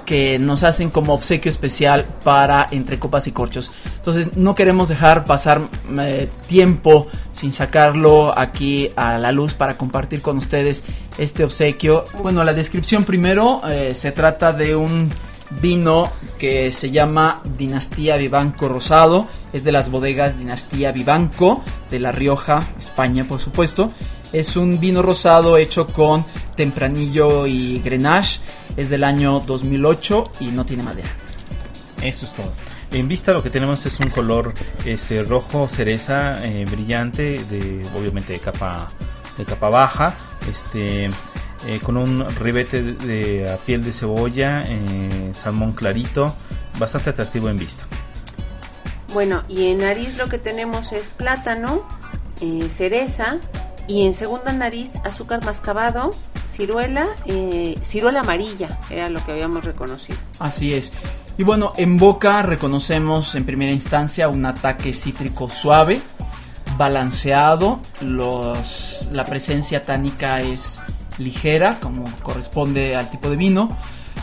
[0.06, 3.72] que nos hacen como obsequio especial para entre copas y corchos.
[3.96, 5.62] Entonces no queremos dejar pasar
[6.00, 10.84] eh, tiempo sin sacarlo aquí a la luz para compartir con ustedes
[11.18, 12.06] este obsequio.
[12.22, 15.10] Bueno, la descripción primero eh, se trata de un
[15.62, 19.28] vino que se llama Dinastía Vivanco Rosado.
[19.54, 23.92] Es de las bodegas Dinastía Vivanco de La Rioja, España, por supuesto.
[24.34, 26.26] Es un vino rosado hecho con
[26.56, 28.40] tempranillo y grenache.
[28.78, 31.10] Es del año 2008 y no tiene madera.
[32.02, 32.52] Esto es todo.
[32.92, 34.54] En vista lo que tenemos es un color
[34.86, 38.90] este rojo cereza eh, brillante de obviamente de capa
[39.38, 40.16] de capa baja,
[40.50, 41.10] este
[41.68, 46.34] eh, con un ribete de, de a piel de cebolla, eh, salmón clarito,
[46.78, 47.84] bastante atractivo en vista.
[49.14, 51.88] Bueno, y en nariz lo que tenemos es plátano,
[52.42, 53.38] eh, cereza
[53.88, 56.12] y en segunda nariz azúcar mascabado,
[56.48, 60.18] ciruela, eh, ciruela amarilla, era lo que habíamos reconocido.
[60.40, 60.92] Así es.
[61.38, 66.02] Y bueno, en boca reconocemos en primera instancia un ataque cítrico suave,
[66.78, 70.82] balanceado, los, la presencia tánica es
[71.18, 73.70] ligera, como corresponde al tipo de vino.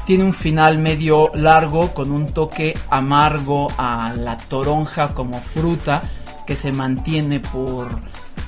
[0.07, 6.03] Tiene un final medio largo con un toque amargo a la toronja como fruta
[6.47, 7.89] que se mantiene por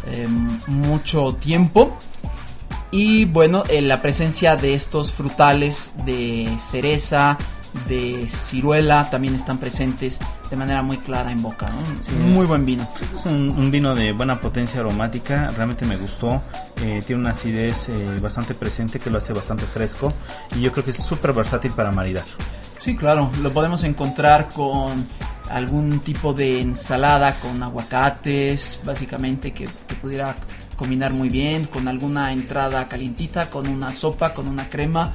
[0.06, 0.26] eh,
[0.66, 1.96] mucho tiempo.
[2.94, 7.36] Y bueno, eh, la presencia de estos frutales de cereza,
[7.88, 11.66] de ciruela también están presentes de manera muy clara en boca.
[11.66, 12.24] ¿no?
[12.26, 12.86] Muy buen vino.
[13.12, 16.40] Es un, un vino de buena potencia aromática, realmente me gustó.
[16.82, 20.12] Eh, tiene una acidez eh, bastante presente que lo hace bastante fresco
[20.54, 22.22] y yo creo que es súper versátil para maridar.
[22.78, 25.04] Sí, claro, lo podemos encontrar con
[25.50, 30.36] algún tipo de ensalada con aguacates, básicamente que, que pudiera
[30.76, 35.12] combinar muy bien, con alguna entrada calientita, con una sopa, con una crema.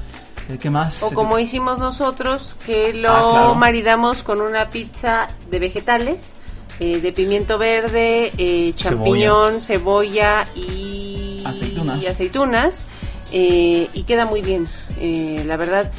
[0.49, 1.03] Eh, ¿Qué más?
[1.03, 3.55] O como hicimos nosotros, que lo Ah, claro.
[3.55, 6.31] maridamos con una pizza de vegetales,
[6.79, 12.01] eh, de pimiento verde, eh, champiñón, cebolla, y Aceitunas.
[12.01, 12.85] y aceitunas,
[13.31, 14.65] eh, y queda muy bien.
[14.99, 15.91] Eh, la verdad,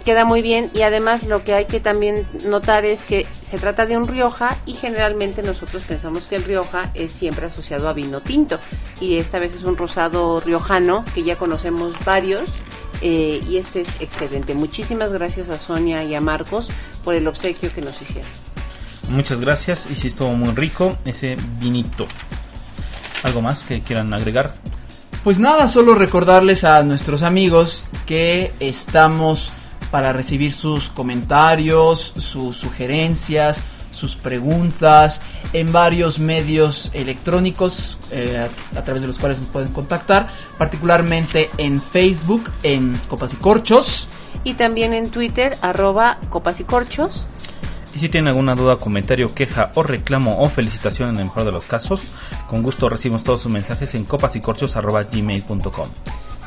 [0.00, 0.70] queda muy bien.
[0.74, 4.56] Y además lo que hay que también notar es que se trata de un Rioja
[4.66, 8.58] y generalmente nosotros pensamos que el Rioja es siempre asociado a vino tinto.
[9.00, 12.48] Y esta vez es un rosado riojano, que ya conocemos varios.
[13.02, 14.54] Eh, y este es excelente.
[14.54, 16.68] Muchísimas gracias a Sonia y a Marcos
[17.04, 18.30] por el obsequio que nos hicieron.
[19.08, 22.06] Muchas gracias y sí estuvo muy rico ese vinito.
[23.22, 24.54] ¿Algo más que quieran agregar?
[25.24, 29.52] Pues nada, solo recordarles a nuestros amigos que estamos
[29.90, 33.62] para recibir sus comentarios, sus sugerencias,
[33.92, 35.20] sus preguntas
[35.52, 40.28] en varios medios electrónicos eh, a, través de los cuales nos pueden contactar,
[40.58, 44.08] particularmente en Facebook, en Copas y Corchos.
[44.42, 47.26] Y también en Twitter, arroba copas y corchos.
[47.94, 51.52] Y si tienen alguna duda, comentario, queja o reclamo o felicitación en el mejor de
[51.52, 52.00] los casos,
[52.48, 55.88] con gusto recibimos todos sus mensajes en copasycorchos.gmail.com.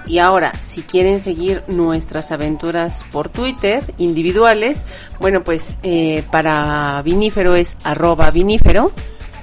[0.05, 4.85] Y ahora, si quieren seguir nuestras aventuras por Twitter, individuales,
[5.19, 8.91] bueno, pues eh, para vinífero es arroba vinífero.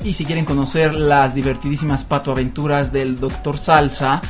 [0.04, 3.58] Y si quieren conocer las divertidísimas patoaventuras del Dr.
[3.58, 4.22] Salsa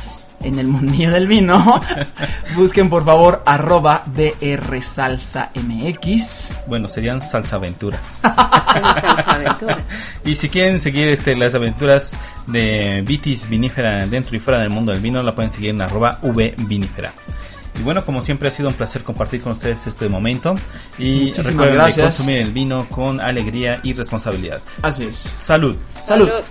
[0.43, 1.79] en el mundillo del vino,
[2.55, 5.51] busquen por favor arroba drsalsamx.
[6.67, 7.21] Bueno, serían.
[7.21, 7.99] Salsa aventura.
[10.25, 12.17] y si quieren seguir este, las aventuras
[12.47, 16.19] de Vitis Vinífera dentro y fuera del mundo del vino, la pueden seguir en arroba
[16.21, 17.11] vvinífera.
[17.79, 20.55] Y bueno, como siempre ha sido un placer compartir con ustedes este momento.
[20.97, 22.05] Y Muchísimas recuerden gracias.
[22.05, 24.61] consumir el vino con alegría y responsabilidad.
[24.81, 25.33] Así es.
[25.39, 25.75] Salud.
[26.05, 26.27] Salud.
[26.27, 26.43] Salud.